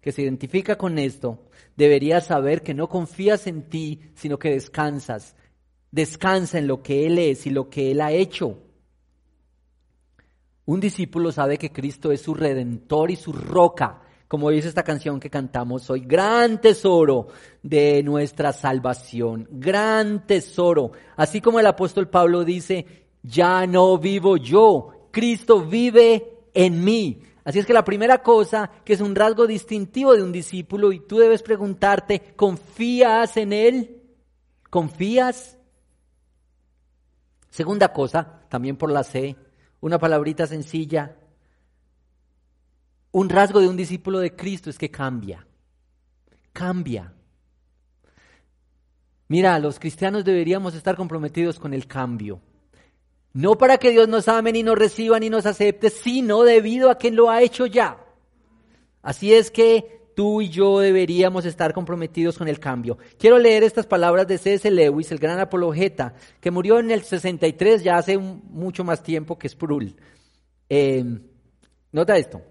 que 0.00 0.12
se 0.12 0.22
identifica 0.22 0.76
con 0.76 0.98
esto, 0.98 1.46
deberías 1.76 2.26
saber 2.26 2.62
que 2.62 2.74
no 2.74 2.88
confías 2.88 3.46
en 3.46 3.62
ti, 3.68 4.00
sino 4.14 4.38
que 4.38 4.50
descansas. 4.50 5.34
Descansa 5.90 6.58
en 6.58 6.66
lo 6.66 6.82
que 6.82 7.06
Él 7.06 7.18
es 7.18 7.46
y 7.46 7.50
lo 7.50 7.70
que 7.70 7.90
Él 7.90 8.00
ha 8.00 8.12
hecho. 8.12 8.58
Un 10.66 10.80
discípulo 10.80 11.32
sabe 11.32 11.56
que 11.56 11.72
Cristo 11.72 12.12
es 12.12 12.20
su 12.20 12.34
redentor 12.34 13.10
y 13.10 13.16
su 13.16 13.32
roca, 13.32 14.02
como 14.28 14.50
dice 14.50 14.68
esta 14.68 14.82
canción 14.82 15.18
que 15.18 15.30
cantamos 15.30 15.88
hoy, 15.88 16.00
gran 16.00 16.60
tesoro 16.60 17.28
de 17.62 18.02
nuestra 18.02 18.52
salvación, 18.52 19.48
gran 19.50 20.26
tesoro. 20.26 20.92
Así 21.16 21.40
como 21.40 21.58
el 21.58 21.66
apóstol 21.66 22.10
Pablo 22.10 22.44
dice, 22.44 22.84
ya 23.22 23.66
no 23.66 23.96
vivo 23.96 24.36
yo, 24.36 25.08
Cristo 25.10 25.64
vive 25.64 26.40
en 26.52 26.84
mí. 26.84 27.22
Así 27.48 27.60
es 27.60 27.64
que 27.64 27.72
la 27.72 27.82
primera 27.82 28.22
cosa 28.22 28.70
que 28.84 28.92
es 28.92 29.00
un 29.00 29.14
rasgo 29.14 29.46
distintivo 29.46 30.14
de 30.14 30.22
un 30.22 30.32
discípulo 30.32 30.92
y 30.92 31.00
tú 31.00 31.16
debes 31.16 31.42
preguntarte, 31.42 32.34
¿confías 32.36 33.38
en 33.38 33.54
Él? 33.54 34.02
¿Confías? 34.68 35.56
Segunda 37.48 37.90
cosa, 37.90 38.42
también 38.50 38.76
por 38.76 38.92
la 38.92 39.02
C, 39.02 39.34
una 39.80 39.98
palabrita 39.98 40.46
sencilla. 40.46 41.16
Un 43.12 43.30
rasgo 43.30 43.60
de 43.60 43.68
un 43.68 43.78
discípulo 43.78 44.18
de 44.18 44.36
Cristo 44.36 44.68
es 44.68 44.76
que 44.76 44.90
cambia. 44.90 45.46
Cambia. 46.52 47.14
Mira, 49.28 49.58
los 49.58 49.78
cristianos 49.78 50.22
deberíamos 50.22 50.74
estar 50.74 50.96
comprometidos 50.96 51.58
con 51.58 51.72
el 51.72 51.86
cambio. 51.86 52.42
No 53.32 53.58
para 53.58 53.78
que 53.78 53.90
Dios 53.90 54.08
nos 54.08 54.28
ame 54.28 54.52
ni 54.52 54.62
nos 54.62 54.78
reciba 54.78 55.20
ni 55.20 55.30
nos 55.30 55.46
acepte, 55.46 55.90
sino 55.90 56.42
debido 56.42 56.90
a 56.90 56.98
que 56.98 57.10
lo 57.10 57.30
ha 57.30 57.42
hecho 57.42 57.66
ya. 57.66 58.04
Así 59.02 59.32
es 59.32 59.50
que 59.50 59.98
tú 60.14 60.40
y 60.42 60.48
yo 60.48 60.80
deberíamos 60.80 61.44
estar 61.44 61.72
comprometidos 61.72 62.36
con 62.36 62.48
el 62.48 62.58
cambio. 62.58 62.98
Quiero 63.18 63.38
leer 63.38 63.62
estas 63.62 63.86
palabras 63.86 64.26
de 64.26 64.38
C.S. 64.38 64.68
Lewis, 64.68 65.12
el 65.12 65.18
gran 65.18 65.38
apologeta, 65.38 66.14
que 66.40 66.50
murió 66.50 66.80
en 66.80 66.90
el 66.90 67.02
63, 67.04 67.84
ya 67.84 67.98
hace 67.98 68.18
mucho 68.18 68.82
más 68.82 69.02
tiempo 69.02 69.38
que 69.38 69.48
Sproul. 69.48 69.94
Eh, 70.68 71.04
nota 71.92 72.16
esto. 72.16 72.42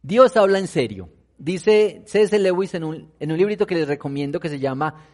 Dios 0.00 0.36
habla 0.36 0.60
en 0.60 0.68
serio. 0.68 1.08
Dice 1.38 2.04
C.S. 2.06 2.38
Lewis 2.38 2.74
en 2.74 2.84
un, 2.84 3.12
en 3.18 3.32
un 3.32 3.36
librito 3.36 3.66
que 3.66 3.74
les 3.74 3.88
recomiendo 3.88 4.38
que 4.38 4.48
se 4.48 4.60
llama 4.60 5.04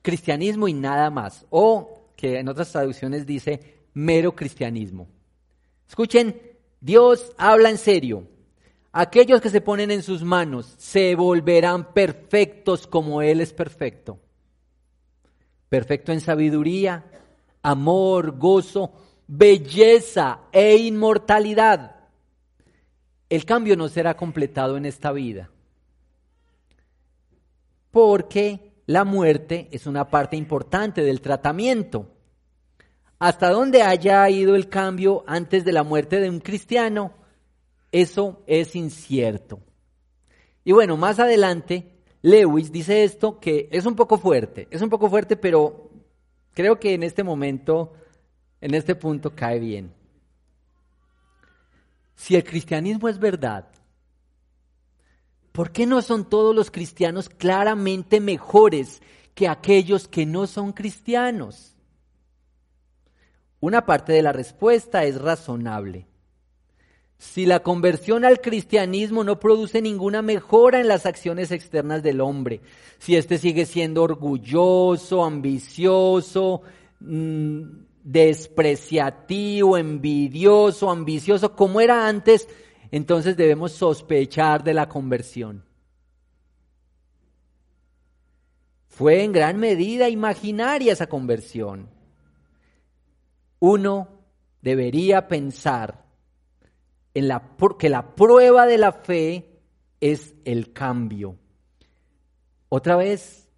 Cristianismo 0.00 0.66
y 0.66 0.72
nada 0.72 1.10
más, 1.10 1.44
o 1.50 2.10
que 2.16 2.38
en 2.38 2.48
otras 2.48 2.72
traducciones 2.72 3.26
dice 3.26 3.75
mero 3.96 4.36
cristianismo. 4.36 5.08
Escuchen, 5.88 6.38
Dios 6.80 7.32
habla 7.38 7.70
en 7.70 7.78
serio. 7.78 8.28
Aquellos 8.92 9.40
que 9.40 9.48
se 9.48 9.62
ponen 9.62 9.90
en 9.90 10.02
sus 10.02 10.22
manos 10.22 10.74
se 10.76 11.14
volverán 11.14 11.94
perfectos 11.94 12.86
como 12.86 13.22
Él 13.22 13.40
es 13.40 13.54
perfecto. 13.54 14.18
Perfecto 15.70 16.12
en 16.12 16.20
sabiduría, 16.20 17.04
amor, 17.62 18.36
gozo, 18.38 18.92
belleza 19.26 20.40
e 20.52 20.76
inmortalidad. 20.76 21.96
El 23.30 23.46
cambio 23.46 23.76
no 23.76 23.88
será 23.88 24.14
completado 24.14 24.76
en 24.76 24.84
esta 24.84 25.10
vida. 25.10 25.50
Porque 27.90 28.74
la 28.84 29.04
muerte 29.04 29.68
es 29.72 29.86
una 29.86 30.10
parte 30.10 30.36
importante 30.36 31.02
del 31.02 31.22
tratamiento. 31.22 32.15
Hasta 33.18 33.50
dónde 33.50 33.82
haya 33.82 34.28
ido 34.28 34.56
el 34.56 34.68
cambio 34.68 35.24
antes 35.26 35.64
de 35.64 35.72
la 35.72 35.82
muerte 35.82 36.20
de 36.20 36.28
un 36.28 36.40
cristiano, 36.40 37.12
eso 37.90 38.42
es 38.46 38.76
incierto. 38.76 39.60
Y 40.64 40.72
bueno, 40.72 40.96
más 40.96 41.18
adelante, 41.18 41.96
Lewis 42.22 42.70
dice 42.70 43.04
esto 43.04 43.40
que 43.40 43.68
es 43.70 43.86
un 43.86 43.94
poco 43.94 44.18
fuerte, 44.18 44.68
es 44.70 44.82
un 44.82 44.90
poco 44.90 45.08
fuerte, 45.08 45.36
pero 45.36 45.90
creo 46.52 46.78
que 46.78 46.92
en 46.92 47.02
este 47.02 47.22
momento, 47.22 47.94
en 48.60 48.74
este 48.74 48.94
punto, 48.94 49.34
cae 49.34 49.60
bien. 49.60 49.94
Si 52.16 52.34
el 52.34 52.44
cristianismo 52.44 53.08
es 53.08 53.18
verdad, 53.18 53.68
¿por 55.52 55.70
qué 55.70 55.86
no 55.86 56.02
son 56.02 56.28
todos 56.28 56.54
los 56.54 56.70
cristianos 56.70 57.28
claramente 57.28 58.20
mejores 58.20 59.00
que 59.34 59.48
aquellos 59.48 60.08
que 60.08 60.26
no 60.26 60.46
son 60.46 60.72
cristianos? 60.72 61.75
Una 63.60 63.86
parte 63.86 64.12
de 64.12 64.22
la 64.22 64.32
respuesta 64.32 65.04
es 65.04 65.20
razonable. 65.20 66.06
Si 67.18 67.46
la 67.46 67.60
conversión 67.60 68.26
al 68.26 68.40
cristianismo 68.40 69.24
no 69.24 69.40
produce 69.40 69.80
ninguna 69.80 70.20
mejora 70.20 70.80
en 70.80 70.88
las 70.88 71.06
acciones 71.06 71.50
externas 71.50 72.02
del 72.02 72.20
hombre, 72.20 72.60
si 72.98 73.16
éste 73.16 73.38
sigue 73.38 73.64
siendo 73.64 74.02
orgulloso, 74.02 75.24
ambicioso, 75.24 76.60
mm, 77.00 77.62
despreciativo, 78.04 79.78
envidioso, 79.78 80.90
ambicioso, 80.90 81.56
como 81.56 81.80
era 81.80 82.06
antes, 82.06 82.48
entonces 82.90 83.36
debemos 83.36 83.72
sospechar 83.72 84.62
de 84.62 84.74
la 84.74 84.88
conversión. 84.88 85.64
Fue 88.88 89.24
en 89.24 89.32
gran 89.32 89.58
medida 89.58 90.08
imaginaria 90.08 90.92
esa 90.92 91.06
conversión. 91.06 91.95
Uno 93.58 94.08
debería 94.62 95.28
pensar 95.28 96.04
en 97.14 97.28
la, 97.28 97.42
que 97.78 97.88
la 97.88 98.14
prueba 98.14 98.66
de 98.66 98.78
la 98.78 98.92
fe 98.92 99.60
es 100.00 100.34
el 100.44 100.72
cambio. 100.72 101.36
Otra 102.68 102.96
vez, 102.96 103.48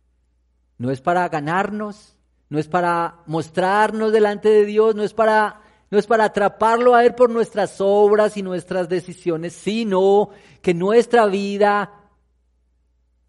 no 0.77 0.91
es 0.91 1.01
para 1.01 1.29
ganarnos, 1.29 2.17
no 2.49 2.59
es 2.59 2.69
para 2.69 3.21
mostrarnos 3.27 4.13
delante 4.13 4.49
de 4.49 4.65
Dios, 4.65 4.95
no 4.95 5.03
es 5.03 5.13
para 5.15 5.63
no 5.91 5.99
es 5.99 6.07
para 6.07 6.25
atraparlo 6.25 6.95
a 6.95 7.05
Él 7.05 7.15
por 7.15 7.31
nuestras 7.31 7.81
obras 7.81 8.37
y 8.37 8.43
nuestras 8.43 8.89
decisiones, 8.89 9.55
sino 9.55 10.31
que 10.61 10.75
nuestra 10.75 11.27
vida 11.27 12.11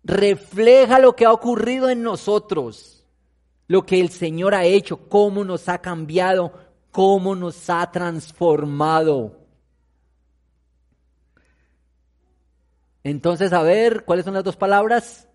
refleja 0.04 1.00
lo 1.00 1.16
que 1.16 1.26
ha 1.26 1.32
ocurrido 1.32 1.90
en 1.90 2.04
nosotros, 2.04 2.99
lo 3.70 3.86
que 3.86 4.02
el 4.02 4.10
Señor 4.10 4.56
ha 4.56 4.66
hecho, 4.66 5.08
cómo 5.08 5.46
nos 5.46 5.70
ha 5.70 5.78
cambiado, 5.78 6.52
cómo 6.92 7.36
nos 7.36 7.70
ha 7.70 7.90
transformado. 7.92 9.38
Entonces, 13.04 13.54
a 13.54 13.62
ver, 13.62 14.06
¿cuáles 14.06 14.26
son 14.26 14.34
las 14.34 14.44
dos 14.44 14.58
palabras? 14.58 15.30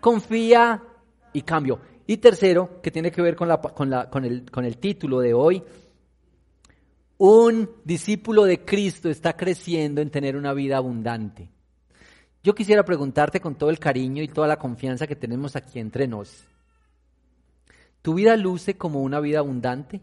Confía 0.00 0.82
y 1.32 1.42
cambio. 1.42 1.80
Y 2.08 2.16
tercero, 2.16 2.82
que 2.82 2.90
tiene 2.90 3.12
que 3.12 3.22
ver 3.22 3.36
con, 3.36 4.24
el, 4.24 4.50
el 4.52 4.78
título 4.78 5.20
de 5.20 5.32
hoy, 5.32 5.62
un 7.18 7.70
discípulo 7.84 8.42
de 8.42 8.64
Cristo 8.64 9.08
está 9.08 9.36
creciendo 9.36 10.00
en 10.00 10.10
tener 10.10 10.36
una 10.36 10.52
vida 10.54 10.76
abundante. 10.76 11.48
Yo 12.42 12.52
quisiera 12.52 12.84
preguntarte 12.84 13.38
con 13.38 13.54
todo 13.54 13.70
el 13.70 13.78
cariño 13.78 14.24
y 14.24 14.28
toda 14.28 14.48
la 14.48 14.58
confianza 14.58 15.06
que 15.06 15.14
tenemos 15.14 15.54
aquí 15.54 15.78
entre 15.78 16.08
nos, 16.08 16.48
¿tu 18.02 18.14
vida 18.14 18.36
luce 18.36 18.76
como 18.76 19.02
una 19.02 19.20
vida 19.20 19.40
abundante? 19.40 20.00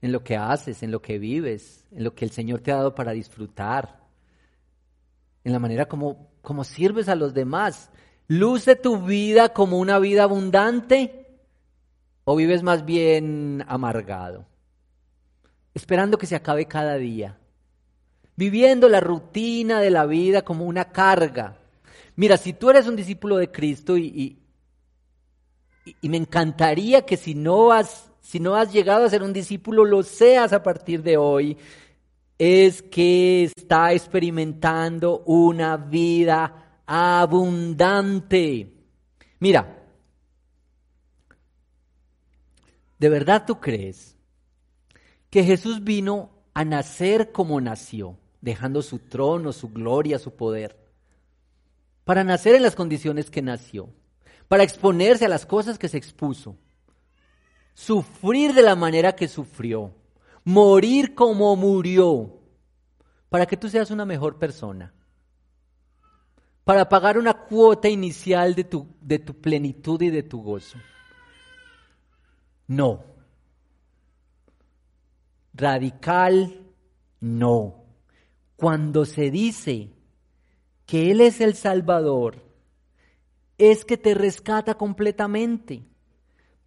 En 0.00 0.12
lo 0.12 0.22
que 0.22 0.36
haces, 0.36 0.82
en 0.82 0.90
lo 0.90 1.02
que 1.02 1.18
vives, 1.18 1.86
en 1.90 2.04
lo 2.04 2.14
que 2.14 2.24
el 2.24 2.30
Señor 2.30 2.60
te 2.60 2.72
ha 2.72 2.76
dado 2.76 2.94
para 2.94 3.12
disfrutar, 3.12 3.98
en 5.44 5.52
la 5.52 5.58
manera 5.58 5.86
como, 5.86 6.30
como 6.42 6.64
sirves 6.64 7.08
a 7.08 7.14
los 7.14 7.34
demás. 7.34 7.90
¿Luce 8.26 8.76
tu 8.76 9.02
vida 9.02 9.54
como 9.54 9.78
una 9.78 9.98
vida 9.98 10.24
abundante 10.24 11.26
o 12.24 12.36
vives 12.36 12.62
más 12.62 12.84
bien 12.84 13.64
amargado? 13.66 14.46
Esperando 15.72 16.18
que 16.18 16.26
se 16.26 16.36
acabe 16.36 16.66
cada 16.66 16.96
día. 16.96 17.38
Viviendo 18.36 18.88
la 18.88 19.00
rutina 19.00 19.80
de 19.80 19.90
la 19.90 20.04
vida 20.04 20.42
como 20.42 20.66
una 20.66 20.92
carga. 20.92 21.56
Mira, 22.16 22.36
si 22.36 22.52
tú 22.52 22.68
eres 22.68 22.86
un 22.86 22.96
discípulo 22.96 23.36
de 23.36 23.50
Cristo 23.50 23.96
y, 23.96 24.06
y, 24.06 24.37
me 26.02 26.16
encantaría 26.16 27.04
que 27.04 27.16
si 27.16 27.34
no, 27.34 27.72
has, 27.72 28.10
si 28.20 28.40
no 28.40 28.56
has 28.56 28.72
llegado 28.72 29.04
a 29.04 29.10
ser 29.10 29.22
un 29.22 29.32
discípulo, 29.32 29.84
lo 29.84 30.02
seas 30.02 30.52
a 30.52 30.62
partir 30.62 31.02
de 31.02 31.16
hoy, 31.16 31.56
es 32.38 32.82
que 32.82 33.44
está 33.44 33.92
experimentando 33.92 35.22
una 35.26 35.76
vida 35.76 36.80
abundante. 36.86 38.72
Mira, 39.40 39.86
¿de 42.98 43.08
verdad 43.08 43.44
tú 43.46 43.60
crees 43.60 44.16
que 45.30 45.44
Jesús 45.44 45.84
vino 45.84 46.30
a 46.54 46.64
nacer 46.64 47.32
como 47.32 47.60
nació, 47.60 48.18
dejando 48.40 48.82
su 48.82 48.98
trono, 49.00 49.52
su 49.52 49.68
gloria, 49.68 50.18
su 50.18 50.34
poder? 50.34 50.78
Para 52.04 52.24
nacer 52.24 52.54
en 52.54 52.62
las 52.62 52.74
condiciones 52.74 53.30
que 53.30 53.42
nació, 53.42 53.90
para 54.48 54.64
exponerse 54.64 55.26
a 55.26 55.28
las 55.28 55.46
cosas 55.46 55.78
que 55.78 55.88
se 55.88 55.98
expuso, 55.98 56.56
sufrir 57.74 58.54
de 58.54 58.62
la 58.62 58.74
manera 58.74 59.14
que 59.14 59.28
sufrió, 59.28 59.94
morir 60.44 61.14
como 61.14 61.54
murió, 61.54 62.40
para 63.28 63.46
que 63.46 63.56
tú 63.56 63.68
seas 63.68 63.90
una 63.90 64.04
mejor 64.04 64.38
persona 64.38 64.92
para 66.68 66.86
pagar 66.86 67.16
una 67.16 67.32
cuota 67.32 67.88
inicial 67.88 68.54
de 68.54 68.64
tu, 68.64 68.86
de 69.00 69.18
tu 69.18 69.32
plenitud 69.40 70.02
y 70.02 70.10
de 70.10 70.22
tu 70.22 70.42
gozo. 70.42 70.76
No. 72.66 73.04
Radical, 75.54 76.60
no. 77.20 77.86
Cuando 78.56 79.06
se 79.06 79.30
dice 79.30 79.94
que 80.84 81.10
Él 81.10 81.22
es 81.22 81.40
el 81.40 81.54
Salvador, 81.54 82.44
es 83.58 83.84
que 83.84 83.98
te 83.98 84.14
rescata 84.14 84.74
completamente. 84.74 85.82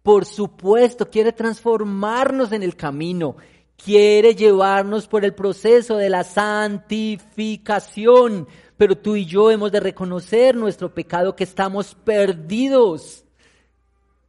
Por 0.02 0.26
supuesto, 0.26 1.10
quiere 1.10 1.32
transformarnos 1.32 2.52
en 2.52 2.62
el 2.62 2.76
camino, 2.76 3.36
quiere 3.82 4.34
llevarnos 4.34 5.08
por 5.08 5.24
el 5.24 5.34
proceso 5.34 5.96
de 5.96 6.10
la 6.10 6.24
santificación, 6.24 8.46
pero 8.76 8.98
tú 8.98 9.16
y 9.16 9.24
yo 9.24 9.50
hemos 9.50 9.72
de 9.72 9.80
reconocer 9.80 10.54
nuestro 10.54 10.92
pecado, 10.92 11.34
que 11.34 11.44
estamos 11.44 11.94
perdidos. 11.94 13.24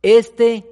Este 0.01 0.69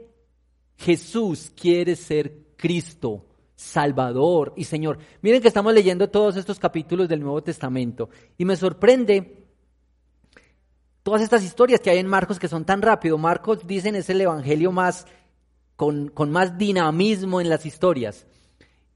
Jesús 0.78 1.52
quiere 1.56 1.96
ser 1.96 2.38
Cristo, 2.58 3.26
Salvador 3.56 4.54
y 4.56 4.64
Señor. 4.64 4.98
Miren 5.22 5.42
que 5.42 5.48
estamos 5.48 5.74
leyendo 5.74 6.10
todos 6.10 6.38
estos 6.38 6.58
capítulos 6.58 7.08
del 7.08 7.22
Nuevo 7.22 7.44
Testamento 7.44 8.10
y 8.38 8.46
me 8.46 8.56
sorprende 8.56 9.41
todas 11.04 11.22
estas 11.22 11.44
historias 11.44 11.80
que 11.80 11.90
hay 11.90 12.00
en 12.00 12.08
Marcos 12.08 12.40
que 12.40 12.48
son 12.48 12.66
tan 12.66 12.82
rápido. 12.82 13.18
Marcos, 13.18 13.66
dicen, 13.66 13.96
es 13.96 14.10
el 14.10 14.22
evangelio 14.22 14.72
más 14.72 15.06
con, 15.76 16.10
con 16.10 16.32
más 16.32 16.58
dinamismo 16.58 17.42
en 17.42 17.50
las 17.50 17.66
historias. 17.66 18.26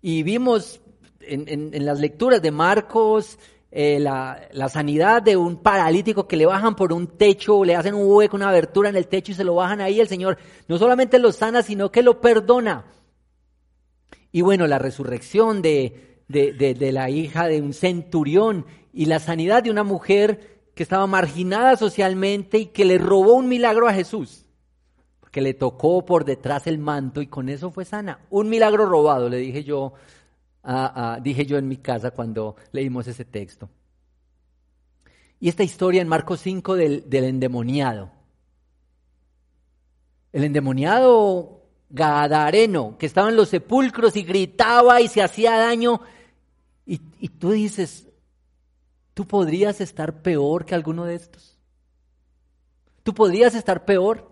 Y 0.01 0.23
vimos 0.23 0.81
en, 1.21 1.73
en 1.73 1.85
las 1.85 1.99
lecturas 1.99 2.41
de 2.41 2.51
Marcos, 2.51 3.39
eh, 3.77 3.99
la, 3.99 4.47
la, 4.53 4.69
sanidad 4.69 5.21
de 5.21 5.35
un 5.35 5.57
paralítico 5.57 6.27
que 6.29 6.37
le 6.37 6.45
bajan 6.45 6.77
por 6.77 6.93
un 6.93 7.17
techo, 7.17 7.65
le 7.65 7.75
hacen 7.75 7.93
un 7.93 8.07
hueco, 8.07 8.37
una 8.37 8.47
abertura 8.47 8.87
en 8.87 8.95
el 8.95 9.07
techo 9.07 9.33
y 9.33 9.35
se 9.35 9.43
lo 9.43 9.55
bajan 9.55 9.81
ahí, 9.81 9.99
el 9.99 10.07
Señor 10.07 10.37
no 10.69 10.77
solamente 10.77 11.19
lo 11.19 11.33
sana, 11.33 11.61
sino 11.61 11.91
que 11.91 12.01
lo 12.01 12.21
perdona. 12.21 12.85
Y 14.31 14.39
bueno, 14.39 14.65
la 14.67 14.79
resurrección 14.79 15.61
de, 15.61 16.21
de, 16.29 16.53
de 16.53 16.91
la 16.93 17.09
hija 17.09 17.47
de 17.47 17.61
un 17.61 17.73
centurión 17.73 18.65
y 18.93 19.07
la 19.07 19.19
sanidad 19.19 19.61
de 19.61 19.71
una 19.71 19.83
mujer 19.83 20.54
que 20.75 20.83
estaba 20.83 21.07
marginada 21.07 21.77
socialmente 21.77 22.59
y 22.59 22.65
que 22.67 22.85
le 22.85 22.97
robó 22.97 23.33
un 23.33 23.47
milagro 23.47 23.87
a 23.87 23.93
Jesús, 23.93 24.45
porque 25.21 25.41
le 25.41 25.53
tocó 25.53 26.05
por 26.05 26.25
detrás 26.25 26.67
el 26.67 26.77
manto 26.77 27.21
y 27.21 27.27
con 27.27 27.49
eso 27.49 27.71
fue 27.71 27.85
sana. 27.85 28.19
Un 28.29 28.49
milagro 28.49 28.85
robado, 28.85 29.29
le 29.29 29.37
dije 29.37 29.63
yo 29.63 29.93
dije 31.21 31.45
yo 31.45 31.57
en 31.57 31.67
mi 31.67 31.77
casa 31.77 32.11
cuando 32.11 32.55
leímos 32.71 33.07
ese 33.07 33.25
texto. 33.25 33.69
Y 35.39 35.49
esta 35.49 35.63
historia 35.63 36.01
en 36.01 36.07
Marcos 36.07 36.39
5 36.41 36.75
del, 36.75 37.05
endemoniado. 37.11 38.11
El 40.33 40.43
endemoniado 40.43 41.61
gadareno 41.89 42.97
que 42.97 43.05
estaba 43.05 43.29
en 43.29 43.35
los 43.35 43.49
sepulcros 43.49 44.15
y 44.15 44.23
gritaba 44.23 45.01
y 45.01 45.07
se 45.07 45.21
hacía 45.21 45.57
daño. 45.57 46.01
Y 46.85 47.29
tú 47.29 47.51
dices, 47.51 48.07
¿tú 49.15 49.25
podrías 49.25 49.81
estar 49.81 50.21
peor 50.21 50.65
que 50.65 50.75
alguno 50.75 51.05
de 51.05 51.15
estos? 51.15 51.57
¿Tú 53.01 53.15
podrías 53.15 53.55
estar 53.55 53.85
peor? 53.85 54.31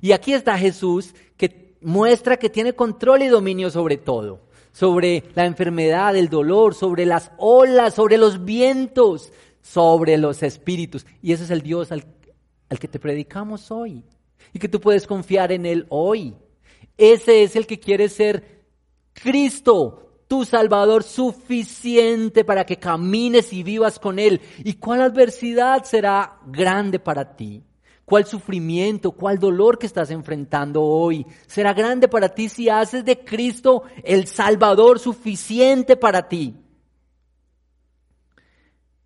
Y 0.00 0.12
aquí 0.12 0.32
está 0.32 0.56
Jesús 0.56 1.14
que 1.36 1.76
muestra 1.82 2.38
que 2.38 2.48
tiene 2.48 2.72
control 2.72 3.22
y 3.22 3.28
dominio 3.28 3.70
sobre 3.70 3.98
todo 3.98 4.48
sobre 4.72 5.24
la 5.34 5.46
enfermedad, 5.46 6.16
el 6.16 6.28
dolor, 6.28 6.74
sobre 6.74 7.06
las 7.06 7.32
olas, 7.38 7.94
sobre 7.94 8.18
los 8.18 8.44
vientos, 8.44 9.32
sobre 9.62 10.16
los 10.16 10.42
espíritus. 10.42 11.06
Y 11.22 11.32
ese 11.32 11.44
es 11.44 11.50
el 11.50 11.62
Dios 11.62 11.92
al, 11.92 12.04
que 12.78 12.88
te 12.88 12.98
predicamos 12.98 13.70
hoy 13.70 14.04
y 14.52 14.58
que 14.58 14.68
tú 14.68 14.80
puedes 14.80 15.06
confiar 15.06 15.52
en 15.52 15.66
Él 15.66 15.86
hoy. 15.88 16.34
Ese 16.96 17.42
es 17.42 17.56
el 17.56 17.66
que 17.66 17.80
quiere 17.80 18.08
ser 18.08 18.62
Cristo, 19.12 20.09
tu 20.30 20.44
Salvador 20.44 21.02
suficiente 21.02 22.44
para 22.44 22.64
que 22.64 22.76
camines 22.76 23.52
y 23.52 23.64
vivas 23.64 23.98
con 23.98 24.20
Él. 24.20 24.40
¿Y 24.58 24.74
cuál 24.74 25.02
adversidad 25.02 25.82
será 25.82 26.38
grande 26.46 27.00
para 27.00 27.34
ti? 27.34 27.64
cuál 28.04 28.26
sufrimiento, 28.26 29.12
cuál 29.12 29.38
dolor 29.38 29.78
que 29.78 29.86
estás 29.86 30.10
enfrentando 30.10 30.82
hoy. 30.82 31.24
Será 31.46 31.72
grande 31.72 32.08
para 32.08 32.28
ti 32.30 32.48
si 32.48 32.68
haces 32.68 33.04
de 33.04 33.20
Cristo 33.20 33.84
el 34.02 34.26
Salvador 34.26 34.98
suficiente 34.98 35.96
para 35.96 36.28
ti. 36.28 36.56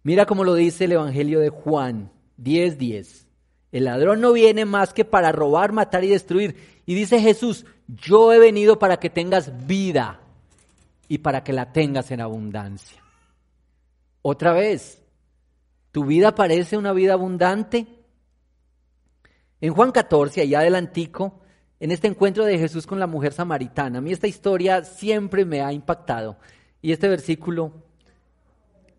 Mira 0.03 0.25
cómo 0.25 0.43
lo 0.43 0.55
dice 0.55 0.87
el 0.87 0.93
Evangelio 0.93 1.41
de 1.41 1.51
Juan 1.51 2.11
10:10. 2.39 2.79
10. 2.79 3.27
El 3.73 3.85
ladrón 3.85 4.23
no 4.23 4.33
viene 4.33 4.65
más 4.65 4.95
que 4.95 5.05
para 5.05 5.33
robar, 5.33 5.73
matar 5.73 6.03
y 6.05 6.09
destruir. 6.09 6.57
Y 6.87 6.95
dice 6.95 7.21
Jesús, 7.21 7.67
yo 7.87 8.33
he 8.33 8.39
venido 8.39 8.79
para 8.79 8.97
que 8.97 9.11
tengas 9.11 9.67
vida 9.67 10.24
y 11.09 11.19
para 11.19 11.45
que 11.45 11.53
la 11.53 11.73
tengas 11.73 12.11
en 12.11 12.21
abundancia. 12.21 13.03
Otra 14.23 14.53
vez, 14.53 15.03
¿tu 15.93 16.05
vida 16.05 16.35
parece 16.35 16.77
una 16.77 16.93
vida 16.93 17.13
abundante? 17.13 17.87
En 19.61 19.73
Juan 19.73 19.93
14, 19.93 20.43
allá 20.43 20.61
adelantico, 20.61 21.41
en 21.81 21.91
este 21.91 22.09
encuentro 22.09 22.45
de 22.45 22.59
Jesús 22.59 22.87
con 22.87 22.99
la 22.99 23.07
mujer 23.07 23.33
samaritana. 23.33 23.99
A 23.99 24.01
mí 24.01 24.13
esta 24.13 24.27
historia 24.27 24.85
siempre 24.85 25.45
me 25.45 25.61
ha 25.61 25.73
impactado. 25.73 26.37
Y 26.81 26.93
este 26.93 27.09
versículo, 27.09 27.73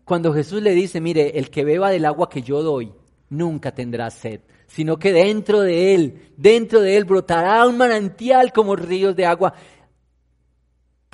cuando 0.04 0.32
Jesús 0.32 0.62
le 0.62 0.72
dice, 0.72 1.00
mire, 1.00 1.38
el 1.38 1.50
que 1.50 1.64
beba 1.64 1.90
del 1.90 2.04
agua 2.04 2.28
que 2.28 2.42
yo 2.42 2.62
doy, 2.62 2.92
nunca 3.28 3.72
tendrá 3.72 4.10
sed, 4.10 4.40
sino 4.66 4.98
que 4.98 5.12
dentro 5.12 5.60
de 5.60 5.94
él, 5.94 6.32
dentro 6.36 6.80
de 6.80 6.96
él 6.96 7.04
brotará 7.04 7.66
un 7.66 7.76
manantial 7.76 8.52
como 8.52 8.76
ríos 8.76 9.16
de 9.16 9.26
agua. 9.26 9.54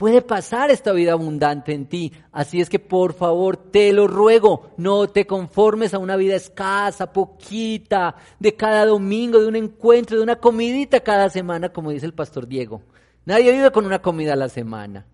Puede 0.03 0.21
pasar 0.21 0.73
esta 0.73 0.91
vida 0.91 1.13
abundante 1.13 1.73
en 1.73 1.87
ti. 1.87 2.13
Así 2.33 2.61
es 2.61 2.69
que 2.69 2.81
por 2.81 3.13
favor, 3.13 3.57
te 3.57 3.93
lo 3.93 4.09
ruego, 4.09 4.73
no 4.77 5.07
te 5.07 5.29
conformes 5.29 5.95
a 5.95 5.99
una 5.99 6.17
vida 6.17 6.35
escasa, 6.35 7.13
poquita, 7.13 8.17
de 8.41 8.57
cada 8.57 8.85
domingo, 8.85 9.39
de 9.39 9.47
un 9.47 9.55
encuentro, 9.55 10.17
de 10.17 10.25
una 10.25 10.41
comidita 10.41 10.99
cada 10.99 11.31
semana, 11.31 11.69
como 11.69 11.93
dice 11.93 12.05
el 12.05 12.15
pastor 12.15 12.49
Diego. 12.49 12.83
Nadie 13.27 13.53
vive 13.53 13.71
con 13.71 13.87
una 13.87 14.03
comida 14.03 14.33
a 14.33 14.37
la 14.37 14.49
semana. 14.49 15.07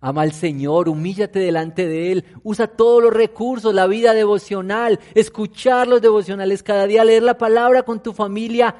Ama 0.00 0.22
al 0.22 0.32
Señor, 0.32 0.88
humíllate 0.88 1.38
delante 1.38 1.86
de 1.86 2.10
Él, 2.10 2.24
usa 2.42 2.66
todos 2.66 3.00
los 3.00 3.14
recursos, 3.14 3.72
la 3.72 3.86
vida 3.86 4.12
devocional, 4.12 4.98
escuchar 5.14 5.86
los 5.86 6.02
devocionales 6.02 6.64
cada 6.64 6.88
día, 6.88 7.04
leer 7.04 7.22
la 7.22 7.38
palabra 7.38 7.84
con 7.84 8.02
tu 8.02 8.12
familia. 8.12 8.74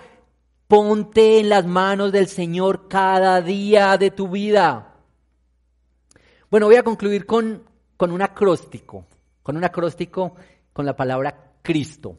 Ponte 0.66 1.38
en 1.38 1.50
las 1.50 1.64
manos 1.66 2.11
del 2.11 2.27
Señor 2.27 2.88
cada 2.88 3.40
día 3.42 3.96
de 3.96 4.11
tu 4.11 4.27
vida. 4.27 4.90
Bueno, 6.54 6.66
voy 6.66 6.76
a 6.76 6.84
concluir 6.84 7.26
con, 7.26 7.64
un 7.98 8.22
acróstico, 8.22 9.08
con 9.42 9.56
un 9.56 9.64
acróstico 9.64 10.36
con 10.72 10.86
la 10.86 10.94
palabra 10.94 11.56
Cristo. 11.62 12.16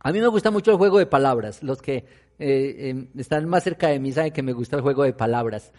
A 0.00 0.10
mí 0.10 0.18
me 0.18 0.26
gusta 0.26 0.50
mucho 0.50 0.72
el 0.72 0.78
juego 0.78 0.98
de 0.98 1.06
palabras. 1.06 1.62
Los 1.62 1.80
que 1.80 2.04
eh, 2.40 2.88
em, 2.88 3.06
están 3.16 3.48
más 3.48 3.62
cerca 3.62 3.86
de 3.86 4.00
mí 4.00 4.10
saben 4.10 4.32
que 4.32 4.42
me 4.42 4.52
gusta 4.52 4.74
el 4.74 4.82
juego 4.82 5.04
de 5.04 5.12
palabras. 5.12 5.72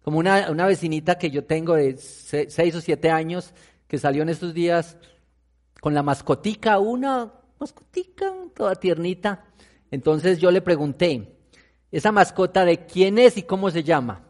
Como 0.00 0.18
una, 0.18 0.50
una 0.50 0.64
vecinita 0.64 1.18
que 1.18 1.30
yo 1.30 1.44
tengo 1.44 1.74
de 1.74 1.98
seis 1.98 2.74
o 2.74 2.80
siete 2.80 3.10
años 3.10 3.52
que 3.86 3.98
salió 3.98 4.22
en 4.22 4.30
estos 4.30 4.54
días 4.54 4.96
con 5.82 5.92
la 5.92 6.02
mascotica, 6.02 6.78
una 6.78 7.34
mascotica 7.60 8.32
toda 8.54 8.76
tiernita. 8.76 9.44
Entonces 9.90 10.38
yo 10.38 10.50
le 10.50 10.62
pregunté, 10.62 11.36
¿esa 11.92 12.12
mascota 12.12 12.64
de 12.64 12.86
quién 12.86 13.18
es 13.18 13.36
y 13.36 13.42
cómo 13.42 13.70
se 13.70 13.82
llama? 13.84 14.24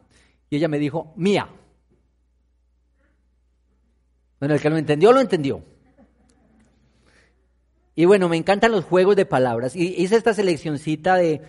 Y 0.50 0.56
ella 0.56 0.66
me 0.66 0.80
dijo, 0.80 1.12
mía. 1.14 1.48
Bueno, 4.38 4.54
el 4.54 4.60
que 4.60 4.70
lo 4.70 4.76
entendió, 4.76 5.12
lo 5.12 5.20
entendió. 5.20 5.62
Y 7.94 8.04
bueno, 8.04 8.28
me 8.28 8.36
encantan 8.36 8.72
los 8.72 8.84
juegos 8.84 9.16
de 9.16 9.24
palabras. 9.24 9.74
Y 9.74 10.02
hice 10.02 10.16
esta 10.16 10.34
seleccioncita 10.34 11.16
de, 11.16 11.40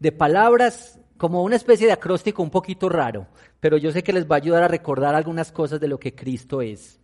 de 0.00 0.12
palabras 0.12 0.98
como 1.16 1.44
una 1.44 1.54
especie 1.54 1.86
de 1.86 1.92
acróstico 1.92 2.42
un 2.42 2.50
poquito 2.50 2.88
raro, 2.88 3.28
pero 3.60 3.76
yo 3.76 3.92
sé 3.92 4.02
que 4.02 4.12
les 4.12 4.28
va 4.28 4.34
a 4.34 4.38
ayudar 4.38 4.64
a 4.64 4.68
recordar 4.68 5.14
algunas 5.14 5.52
cosas 5.52 5.78
de 5.78 5.86
lo 5.86 6.00
que 6.00 6.16
Cristo 6.16 6.60
es. 6.60 6.98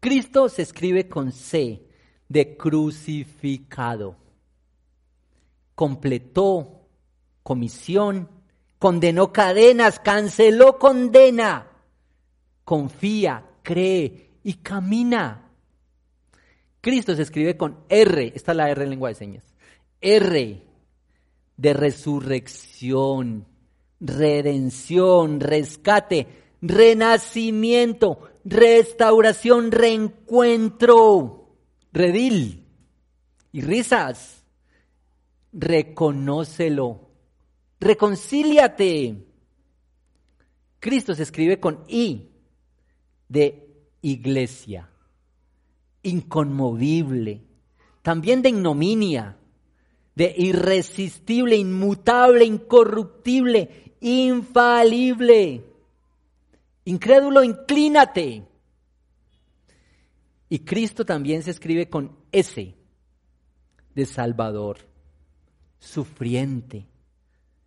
Cristo 0.00 0.48
se 0.48 0.62
escribe 0.62 1.08
con 1.08 1.30
C, 1.30 1.86
de 2.28 2.56
crucificado. 2.56 4.16
Completó 5.76 6.88
comisión, 7.44 8.28
condenó 8.80 9.32
cadenas, 9.32 10.00
canceló 10.00 10.80
condena, 10.80 11.68
confía, 12.64 13.46
cree 13.62 14.30
y 14.42 14.54
camina. 14.54 15.50
Cristo 16.80 17.14
se 17.14 17.22
escribe 17.22 17.56
con 17.56 17.84
R, 17.88 18.32
esta 18.34 18.52
es 18.52 18.56
la 18.56 18.70
R 18.70 18.82
en 18.82 18.90
lengua 18.90 19.08
de 19.08 19.14
señas. 19.14 19.44
R 20.00 20.62
de 21.56 21.74
resurrección, 21.74 23.46
redención, 24.00 25.38
rescate, 25.38 26.26
renacimiento, 26.60 28.18
restauración, 28.44 29.70
reencuentro, 29.70 31.56
redil 31.92 32.66
y 33.52 33.60
risas. 33.60 34.44
Reconócelo, 35.52 37.10
reconcíliate. 37.78 39.26
Cristo 40.80 41.14
se 41.14 41.22
escribe 41.22 41.60
con 41.60 41.84
I, 41.86 42.31
de 43.32 43.66
iglesia, 44.02 44.90
inconmovible, 46.02 47.40
también 48.02 48.42
de 48.42 48.50
ignominia, 48.50 49.38
de 50.14 50.34
irresistible, 50.36 51.56
inmutable, 51.56 52.44
incorruptible, 52.44 53.94
infalible. 54.00 55.64
Incrédulo, 56.84 57.42
inclínate. 57.42 58.46
Y 60.50 60.58
Cristo 60.58 61.06
también 61.06 61.42
se 61.42 61.52
escribe 61.52 61.88
con 61.88 62.14
S, 62.32 62.74
de 63.94 64.06
Salvador, 64.06 64.76
sufriente, 65.78 66.86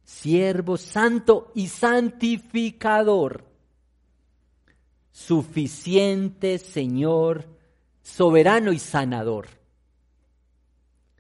siervo 0.04 0.78
santo 0.78 1.52
y 1.56 1.68
santificador 1.70 3.55
suficiente 5.16 6.58
Señor, 6.58 7.48
soberano 8.02 8.74
y 8.74 8.80
sanador. 8.80 9.48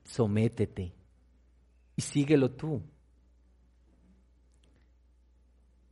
Sométete 0.03 0.93
y 1.95 2.01
síguelo 2.01 2.51
tú. 2.51 2.81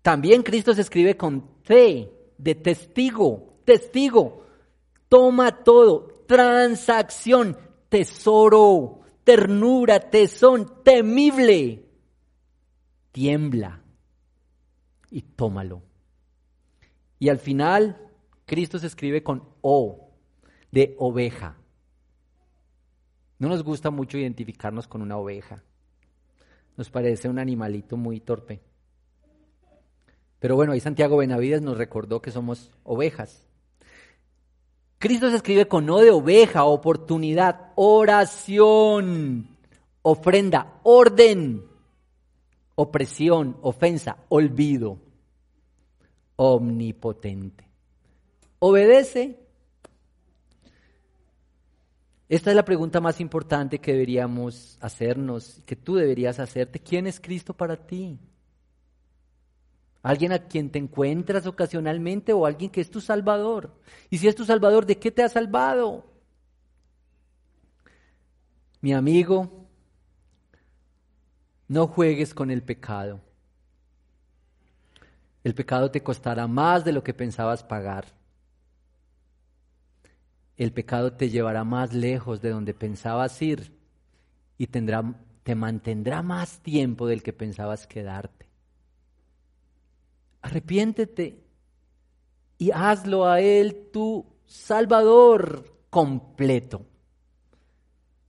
También 0.01 0.43
Cristo 0.43 0.73
se 0.73 0.81
escribe 0.81 1.15
con 1.15 1.63
T 1.63 2.11
de 2.37 2.55
testigo, 2.55 3.59
testigo. 3.63 4.47
Toma 5.07 5.63
todo, 5.63 6.25
transacción, 6.27 7.57
tesoro, 7.87 8.99
ternura, 9.23 10.01
tesón, 10.01 10.83
temible. 10.83 11.85
Tiembla 13.13 13.81
y 15.09 15.21
tómalo. 15.21 15.92
Y 17.23 17.29
al 17.29 17.39
final, 17.39 17.95
Cristo 18.45 18.79
se 18.79 18.87
escribe 18.87 19.23
con 19.23 19.47
O, 19.61 20.09
de 20.73 20.93
oveja. 20.99 21.55
No 23.39 23.47
nos 23.47 23.63
gusta 23.63 23.91
mucho 23.91 24.17
identificarnos 24.17 24.89
con 24.89 25.01
una 25.01 25.15
oveja. 25.15 25.63
Nos 26.75 26.89
parece 26.89 27.29
un 27.29 27.39
animalito 27.39 27.95
muy 27.95 28.19
torpe. 28.19 28.59
Pero 30.39 30.57
bueno, 30.57 30.73
ahí 30.73 30.81
Santiago 30.81 31.15
Benavides 31.15 31.61
nos 31.61 31.77
recordó 31.77 32.21
que 32.21 32.29
somos 32.29 32.71
ovejas. 32.83 33.47
Cristo 34.97 35.29
se 35.29 35.37
escribe 35.37 35.65
con 35.65 35.89
O 35.89 35.99
de 36.01 36.11
oveja, 36.11 36.65
oportunidad, 36.65 37.71
oración, 37.75 39.47
ofrenda, 40.01 40.81
orden, 40.83 41.63
opresión, 42.75 43.55
ofensa, 43.61 44.17
olvido 44.27 45.02
omnipotente. 46.35 47.67
¿Obedece? 48.59 49.39
Esta 52.29 52.49
es 52.49 52.55
la 52.55 52.65
pregunta 52.65 52.99
más 52.99 53.19
importante 53.19 53.79
que 53.79 53.91
deberíamos 53.91 54.77
hacernos, 54.81 55.61
que 55.65 55.75
tú 55.75 55.95
deberías 55.95 56.39
hacerte. 56.39 56.79
¿Quién 56.79 57.05
es 57.05 57.19
Cristo 57.19 57.53
para 57.53 57.75
ti? 57.75 58.17
¿Alguien 60.01 60.31
a 60.31 60.39
quien 60.39 60.69
te 60.69 60.79
encuentras 60.79 61.45
ocasionalmente 61.45 62.33
o 62.33 62.45
alguien 62.45 62.71
que 62.71 62.81
es 62.81 62.89
tu 62.89 63.01
Salvador? 63.01 63.79
Y 64.09 64.17
si 64.17 64.27
es 64.27 64.35
tu 64.35 64.45
Salvador, 64.45 64.85
¿de 64.85 64.97
qué 64.97 65.11
te 65.11 65.23
ha 65.23 65.29
salvado? 65.29 66.05
Mi 68.81 68.93
amigo, 68.93 69.67
no 71.67 71.87
juegues 71.87 72.33
con 72.33 72.51
el 72.51 72.63
pecado. 72.63 73.21
El 75.43 75.53
pecado 75.53 75.91
te 75.91 76.01
costará 76.01 76.47
más 76.47 76.85
de 76.85 76.93
lo 76.93 77.03
que 77.03 77.13
pensabas 77.13 77.63
pagar. 77.63 78.05
El 80.55 80.71
pecado 80.71 81.13
te 81.13 81.29
llevará 81.29 81.63
más 81.63 81.93
lejos 81.93 82.41
de 82.41 82.51
donde 82.51 82.73
pensabas 82.73 83.41
ir 83.41 83.77
y 84.57 84.67
te 84.67 85.55
mantendrá 85.55 86.21
más 86.21 86.59
tiempo 86.59 87.07
del 87.07 87.23
que 87.23 87.33
pensabas 87.33 87.87
quedarte. 87.87 88.47
Arrepiéntete 90.41 91.43
y 92.57 92.71
hazlo 92.71 93.25
a 93.25 93.41
Él 93.41 93.89
tu 93.91 94.25
Salvador 94.45 95.73
completo. 95.89 96.85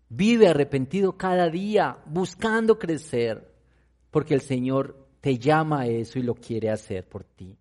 Vive 0.09 0.48
arrepentido 0.48 1.16
cada 1.16 1.50
día, 1.50 1.98
buscando 2.07 2.79
crecer, 2.79 3.53
porque 4.11 4.35
el 4.35 4.40
Señor 4.40 5.04
te 5.25 5.39
llama 5.39 5.81
a 5.81 5.87
eso 5.87 6.19
y 6.19 6.23
lo 6.23 6.35
quiere 6.35 6.69
hacer 6.69 7.09
por 7.09 7.25
ti. 7.25 7.57